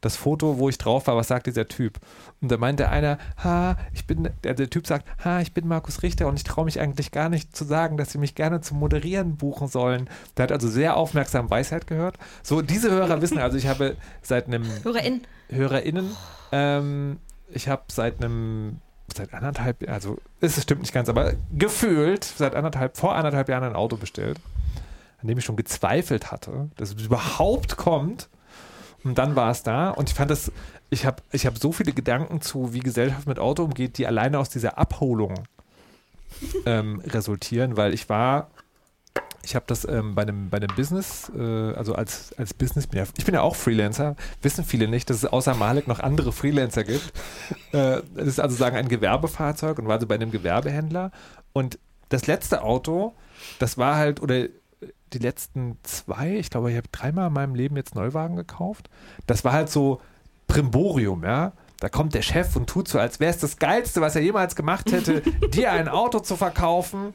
[0.00, 1.98] Das Foto, wo ich drauf war, was sagt dieser Typ?
[2.40, 6.02] Und da meinte einer, ha, ich bin, der, der Typ sagt, ha, ich bin Markus
[6.02, 8.78] Richter und ich traue mich eigentlich gar nicht zu sagen, dass sie mich gerne zum
[8.78, 10.08] Moderieren buchen sollen.
[10.36, 12.16] Der hat also sehr aufmerksam Weisheit gehört.
[12.42, 15.22] So, diese Hörer wissen, also ich habe seit einem HörerInnen.
[15.48, 16.10] HörerInnen,
[16.52, 17.18] ähm,
[17.50, 18.80] ich habe seit einem,
[19.14, 23.74] seit anderthalb, also es stimmt nicht ganz, aber gefühlt seit anderthalb, vor anderthalb Jahren ein
[23.74, 24.38] Auto bestellt,
[25.20, 28.28] an dem ich schon gezweifelt hatte, dass es überhaupt kommt.
[29.04, 30.50] Und dann war es da und ich fand das,
[30.90, 34.38] ich habe ich hab so viele Gedanken zu, wie Gesellschaft mit Auto umgeht, die alleine
[34.38, 35.34] aus dieser Abholung
[36.66, 38.50] ähm, resultieren, weil ich war,
[39.42, 41.40] ich habe das ähm, bei einem, bei einem Business, äh,
[41.74, 45.08] also als, als Business, ich bin, ja, ich bin ja auch Freelancer, wissen viele nicht,
[45.10, 47.12] dass es außer Malik noch andere Freelancer gibt.
[47.72, 51.12] äh, das ist also sagen ein Gewerbefahrzeug und war also bei einem Gewerbehändler
[51.52, 51.78] und
[52.08, 53.14] das letzte Auto,
[53.58, 54.46] das war halt, oder
[55.12, 58.90] die letzten zwei, ich glaube, ich habe dreimal in meinem Leben jetzt Neuwagen gekauft.
[59.26, 60.00] Das war halt so
[60.46, 61.52] Primborium, ja.
[61.80, 64.56] Da kommt der Chef und tut so, als wäre es das Geilste, was er jemals
[64.56, 65.20] gemacht hätte,
[65.52, 67.14] dir ein Auto zu verkaufen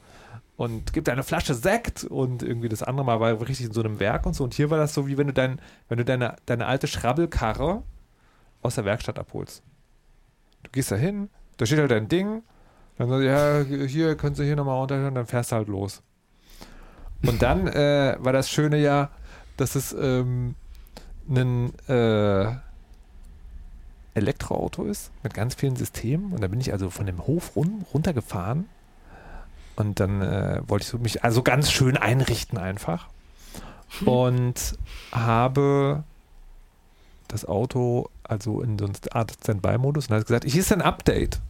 [0.56, 3.82] und gibt eine Flasche Sekt und irgendwie das andere Mal war er richtig in so
[3.82, 4.44] einem Werk und so.
[4.44, 7.84] Und hier war das so, wie wenn du, dein, wenn du deine, deine alte Schrabbelkarre
[8.62, 9.64] aus der Werkstatt abholst.
[10.64, 12.44] Du gehst da hin, da steht halt dein Ding,
[12.98, 16.02] dann sagst du, ja, hier können Sie hier nochmal runterhören, dann fährst du halt los.
[17.26, 19.10] Und dann äh, war das Schöne ja,
[19.58, 20.56] dass es ähm,
[21.30, 22.56] ein äh,
[24.14, 26.34] Elektroauto ist mit ganz vielen Systemen.
[26.34, 28.70] Und da bin ich also von dem Hof run runtergefahren.
[29.76, 33.08] Und dann äh, wollte ich so mich also ganz schön einrichten einfach.
[34.06, 34.78] Und
[35.12, 36.04] habe
[37.28, 41.42] das Auto also in so eine Art Standby-Modus und hat gesagt, hier ist ein Update.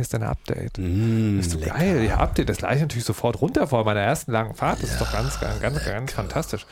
[0.00, 0.78] Hier ist ein Update.
[0.78, 1.74] Mm, Ist so lecker.
[1.74, 4.82] geil, ja, Update, das gleich natürlich sofort runter vor meiner ersten langen Fahrt.
[4.82, 6.64] Das ist doch ganz, ganz, ganz, ganz fantastisch.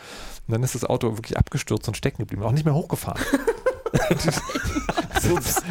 [0.47, 3.21] Und dann ist das Auto wirklich abgestürzt und stecken geblieben, auch nicht mehr hochgefahren.
[4.09, 5.63] das ist,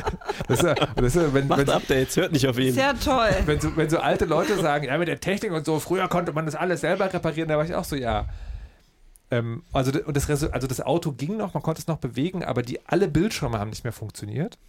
[0.47, 2.75] das ist, ja- das ja, wenn, Macht wenn, Updates, hört nicht auf ihn.
[2.75, 3.29] Sehr toll.
[3.47, 6.33] wenn, so, wenn so alte Leute sagen, ja, mit der Technik und so, früher konnte
[6.33, 8.27] man das alles selber reparieren, da war ich auch so, ja.
[9.31, 12.61] Ähm, also, und das, also das Auto ging noch, man konnte es noch bewegen, aber
[12.61, 14.59] die alle Bildschirme haben nicht mehr funktioniert.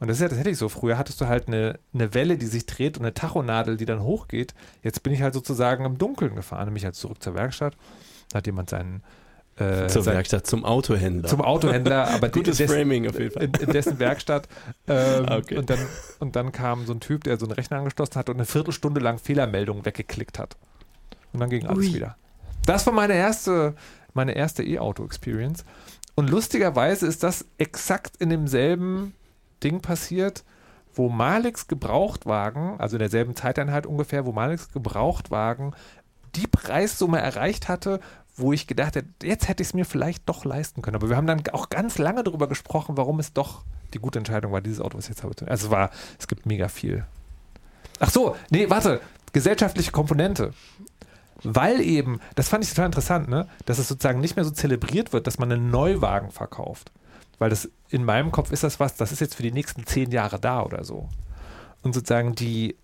[0.00, 0.68] Und das ist ja tatsächlich so.
[0.68, 4.02] Früher hattest du halt eine, eine Welle, die sich dreht und eine Tachonadel, die dann
[4.02, 4.54] hochgeht.
[4.82, 7.76] Jetzt bin ich halt sozusagen im Dunkeln gefahren, nämlich halt zurück zur Werkstatt.
[8.30, 9.02] Da hat jemand seinen
[9.56, 11.28] äh, Zur sein, Werkstatt, zum Autohändler.
[11.28, 13.44] zum Autohändler, aber Gutes dessen- Framing auf jeden Fall.
[13.44, 14.48] in, in dessen Werkstatt.
[14.88, 15.56] Ähm, Ah, okay.
[15.56, 15.78] und, dann,
[16.18, 19.00] und dann kam so ein Typ, der so einen Rechner angeschlossen hat und eine Viertelstunde
[19.00, 20.56] lang Fehlermeldungen weggeklickt hat.
[21.32, 21.94] Und dann ging alles Ui.
[21.94, 22.16] wieder.
[22.66, 23.74] Das war meine erste,
[24.12, 25.64] meine erste E-Auto-Experience.
[26.16, 29.14] Und lustigerweise ist das exakt in demselben
[29.64, 30.44] Ding passiert,
[30.94, 35.74] wo Maliks Gebrauchtwagen, also in derselben Zeiteinheit ungefähr, wo Maliks Gebrauchtwagen
[36.36, 38.00] die Preissumme erreicht hatte,
[38.36, 40.96] wo ich gedacht hätte, jetzt hätte ich es mir vielleicht doch leisten können.
[40.96, 44.52] Aber wir haben dann auch ganz lange darüber gesprochen, warum es doch die gute Entscheidung
[44.52, 45.34] war, dieses Auto, was ich jetzt habe.
[45.46, 47.04] Also es war, es gibt mega viel.
[48.00, 49.00] Ach so, nee, warte,
[49.32, 50.52] gesellschaftliche Komponente.
[51.42, 55.12] Weil eben, das fand ich total interessant, ne, dass es sozusagen nicht mehr so zelebriert
[55.12, 56.90] wird, dass man einen Neuwagen verkauft.
[57.38, 60.10] Weil das in meinem Kopf ist das was, das ist jetzt für die nächsten zehn
[60.10, 61.08] Jahre da oder so.
[61.82, 62.76] Und sozusagen die,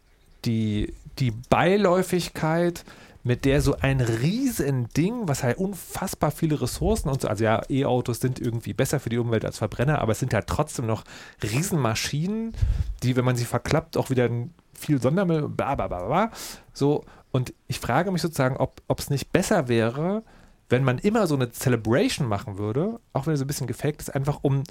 [0.45, 2.85] die, die Beiläufigkeit,
[3.23, 7.63] mit der so ein riesen Ding, was halt unfassbar viele Ressourcen und so, also ja,
[7.69, 11.05] E-Autos sind irgendwie besser für die Umwelt als Verbrenner, aber es sind halt trotzdem noch
[11.43, 12.55] Riesenmaschinen,
[13.03, 14.31] die, wenn man sie verklappt, auch wieder
[14.73, 16.31] viel Sondermüll, bla bla bla bla.
[16.73, 20.23] So, und ich frage mich sozusagen, ob es nicht besser wäre,
[20.71, 24.01] wenn man immer so eine Celebration machen würde, auch wenn es so ein bisschen gefaked
[24.01, 24.63] ist, einfach um,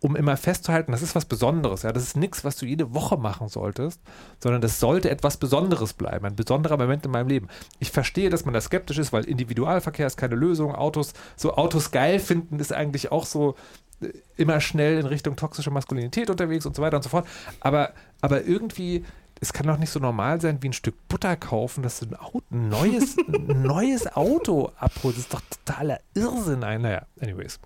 [0.00, 1.82] um immer festzuhalten, das ist was Besonderes.
[1.82, 4.00] Ja, das ist nichts, was du jede Woche machen solltest,
[4.38, 7.48] sondern das sollte etwas Besonderes bleiben, ein besonderer Moment in meinem Leben.
[7.80, 10.74] Ich verstehe, dass man da skeptisch ist, weil Individualverkehr ist keine Lösung.
[10.74, 13.56] Autos, so Autos geil finden, ist eigentlich auch so
[14.00, 17.26] äh, immer schnell in Richtung toxische Maskulinität unterwegs und so weiter und so fort.
[17.60, 19.04] Aber, aber irgendwie
[19.40, 22.14] es kann doch nicht so normal sein, wie ein Stück Butter kaufen, dass du ein,
[22.16, 25.18] Auto, ein neues, ein neues Auto abholst.
[25.18, 26.60] Das ist doch totaler Irrsinn.
[26.60, 27.60] Naja, anyways.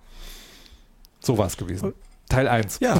[1.19, 1.93] So war es gewesen.
[2.29, 2.79] Teil 1.
[2.79, 2.99] Ja.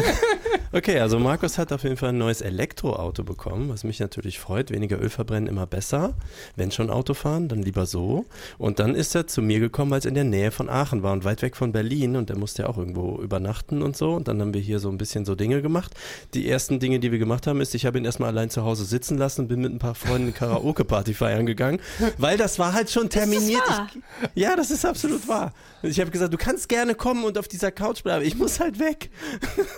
[0.72, 4.70] okay, also Markus hat auf jeden Fall ein neues Elektroauto bekommen, was mich natürlich freut.
[4.70, 6.14] Weniger Öl verbrennen, immer besser.
[6.56, 8.24] Wenn schon Auto fahren, dann lieber so.
[8.58, 11.12] Und dann ist er zu mir gekommen, weil es in der Nähe von Aachen war
[11.12, 12.16] und weit weg von Berlin.
[12.16, 14.14] Und er musste ja auch irgendwo übernachten und so.
[14.14, 15.94] Und dann haben wir hier so ein bisschen so Dinge gemacht.
[16.34, 18.84] Die ersten Dinge, die wir gemacht haben, ist, ich habe ihn erstmal allein zu Hause
[18.84, 21.80] sitzen lassen und bin mit ein paar Freunden Karaoke-Party feiern gegangen,
[22.16, 23.62] weil das war halt schon terminiert.
[23.62, 23.88] Ist das wahr?
[24.34, 25.52] Ich, ja, das ist absolut wahr.
[25.82, 28.24] Ich habe gesagt, du kannst gerne kommen und auf dieser Couch bleiben.
[28.24, 29.10] Ich muss halt weg.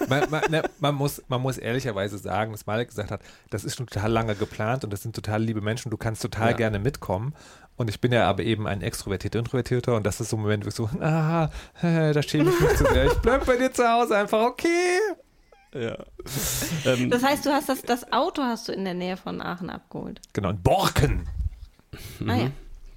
[0.08, 3.76] man, man, ne, man, muss, man muss ehrlicherweise sagen, dass Malek gesagt hat, das ist
[3.76, 6.56] schon total lange geplant und das sind total liebe Menschen, du kannst total Ja.
[6.56, 7.34] gerne mitkommen.
[7.76, 10.64] Und ich bin ja aber eben ein extrovertierter Introvertierter und das ist so ein Moment,
[10.64, 11.48] wo ich so, ah,
[11.82, 13.06] da schäme ich mich zu sehr.
[13.06, 14.98] Ich bleib bei dir zu Hause einfach, okay.
[15.74, 15.96] Ja.
[16.84, 19.70] Ähm, Das heißt, du hast das, das Auto hast du in der Nähe von Aachen
[19.70, 20.20] abgeholt.
[20.32, 21.28] Genau, in Borken.
[22.26, 22.50] Ah ja,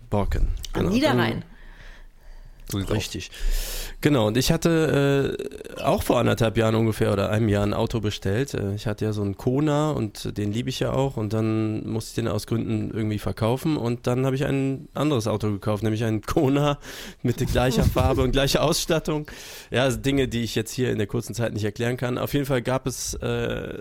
[0.09, 0.47] Borken.
[0.73, 0.89] am Genau.
[0.89, 1.45] Niederrhein.
[2.69, 2.97] So sieht's aus.
[2.97, 3.31] Richtig.
[4.01, 5.37] Genau, und ich hatte
[5.77, 8.53] äh, auch vor anderthalb Jahren ungefähr oder einem Jahr ein Auto bestellt.
[8.53, 11.87] Äh, ich hatte ja so einen Kona und den liebe ich ja auch und dann
[11.87, 15.83] musste ich den aus Gründen irgendwie verkaufen und dann habe ich ein anderes Auto gekauft,
[15.83, 16.79] nämlich einen Kona
[17.21, 19.27] mit gleicher Farbe und gleicher Ausstattung.
[19.71, 22.17] Ja, also Dinge, die ich jetzt hier in der kurzen Zeit nicht erklären kann.
[22.17, 23.77] Auf jeden Fall gab es äh,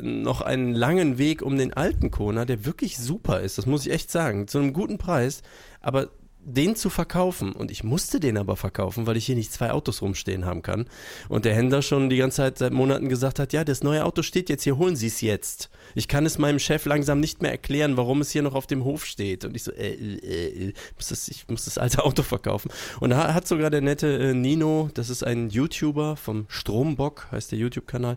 [0.00, 3.92] noch einen langen Weg um den alten Kona, der wirklich super ist, das muss ich
[3.92, 5.42] echt sagen, zu einem guten Preis,
[5.80, 6.10] aber
[6.44, 10.02] den zu verkaufen und ich musste den aber verkaufen, weil ich hier nicht zwei Autos
[10.02, 10.86] rumstehen haben kann
[11.28, 14.22] und der Händler schon die ganze Zeit seit Monaten gesagt hat, ja, das neue Auto
[14.22, 15.70] steht jetzt hier, holen Sie es jetzt.
[15.94, 18.84] Ich kann es meinem Chef langsam nicht mehr erklären, warum es hier noch auf dem
[18.84, 22.22] Hof steht und ich so, äh, äh, äh, muss das, ich muss das alte Auto
[22.22, 22.70] verkaufen
[23.00, 27.52] und da hat sogar der nette äh, Nino, das ist ein YouTuber vom Strombock, heißt
[27.52, 28.16] der YouTube-Kanal,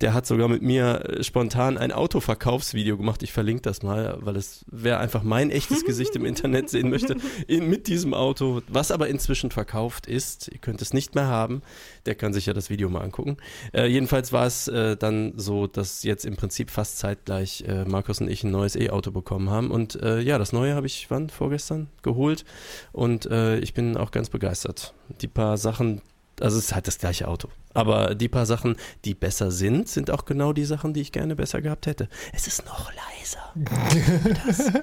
[0.00, 3.22] der hat sogar mit mir äh, spontan ein Autoverkaufsvideo gemacht.
[3.22, 7.16] Ich verlinke das mal, weil es wer einfach mein echtes Gesicht im Internet sehen möchte,
[7.46, 10.48] in, mit diesem Auto, was aber inzwischen verkauft ist.
[10.48, 11.62] Ihr könnt es nicht mehr haben.
[12.06, 13.36] Der kann sich ja das Video mal angucken.
[13.72, 18.20] Äh, jedenfalls war es äh, dann so, dass jetzt im Prinzip fast zeitgleich äh, Markus
[18.20, 19.70] und ich ein neues E-Auto bekommen haben.
[19.70, 21.30] Und äh, ja, das neue habe ich wann?
[21.30, 22.44] Vorgestern geholt.
[22.92, 24.94] Und äh, ich bin auch ganz begeistert.
[25.20, 26.02] Die paar Sachen,
[26.42, 27.48] also es ist halt das gleiche Auto.
[27.74, 31.36] Aber die paar Sachen, die besser sind, sind auch genau die Sachen, die ich gerne
[31.36, 32.08] besser gehabt hätte.
[32.32, 33.52] Es ist noch leiser.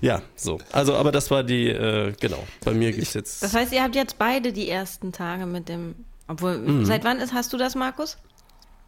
[0.00, 0.58] Ja, so.
[0.72, 2.42] Also, aber das war die, äh, genau.
[2.64, 3.42] Bei mir gibt es jetzt.
[3.42, 5.94] Das heißt, ihr habt jetzt beide die ersten Tage mit dem.
[6.28, 6.84] Obwohl, Mhm.
[6.84, 8.16] seit wann ist, hast du das, Markus?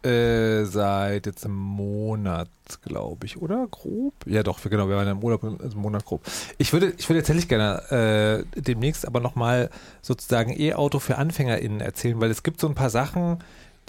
[0.05, 2.47] Äh, seit jetzt einem Monat,
[2.83, 3.65] glaube ich, oder?
[3.71, 4.13] Grob?
[4.27, 6.21] Ja, doch, wir, genau, wir waren im Urlaub im im Monat grob.
[6.59, 9.71] Ich würde, ich würde tatsächlich gerne äh, demnächst aber nochmal
[10.03, 13.39] sozusagen E-Auto für AnfängerInnen erzählen, weil es gibt so ein paar Sachen,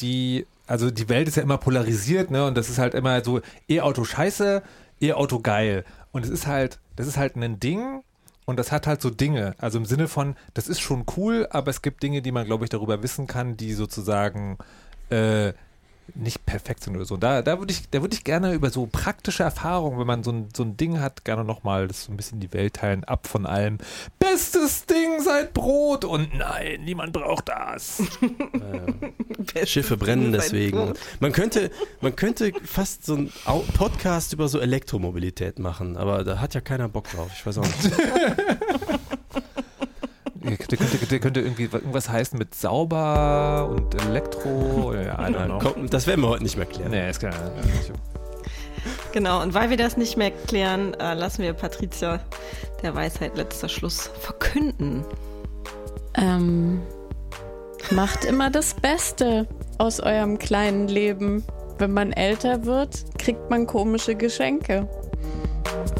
[0.00, 2.46] die, also die Welt ist ja immer polarisiert, ne?
[2.46, 4.62] Und das ist halt immer so, E-Auto scheiße,
[5.02, 5.84] E-Auto geil.
[6.12, 8.02] Und es ist halt, das ist halt ein Ding,
[8.46, 11.68] und das hat halt so Dinge, also im Sinne von, das ist schon cool, aber
[11.68, 14.56] es gibt Dinge, die man, glaube ich, darüber wissen kann, die sozusagen
[15.10, 15.52] äh,
[16.14, 17.14] nicht perfekt sind oder so.
[17.14, 20.22] Und da, da würde ich, da würde ich gerne über so praktische Erfahrungen, wenn man
[20.24, 23.04] so ein, so ein Ding hat, gerne nochmal das so ein bisschen die Welt teilen,
[23.04, 23.78] ab von allem.
[24.18, 28.02] Bestes Ding seit Brot und nein, niemand braucht das.
[29.64, 30.92] Schiffe brennen deswegen.
[31.20, 36.40] Man könnte, man könnte fast so einen Au- Podcast über so Elektromobilität machen, aber da
[36.40, 37.30] hat ja keiner Bock drauf.
[37.34, 37.92] Ich weiß auch nicht.
[40.46, 44.94] Der könnte, der könnte irgendwie irgendwas heißen mit sauber und Elektro.
[44.94, 45.86] Ja, I don't know.
[45.88, 46.90] Das werden wir heute nicht mehr klären.
[46.90, 47.34] Nee, ist klar.
[49.12, 52.20] Genau, und weil wir das nicht mehr klären, äh, lassen wir Patricia
[52.82, 55.04] der Weisheit letzter Schluss verkünden.
[56.14, 56.80] Ähm,
[57.90, 59.46] macht immer das Beste
[59.78, 61.44] aus eurem kleinen Leben.
[61.78, 64.88] Wenn man älter wird, kriegt man komische Geschenke.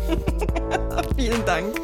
[1.17, 1.81] Vielen Dank.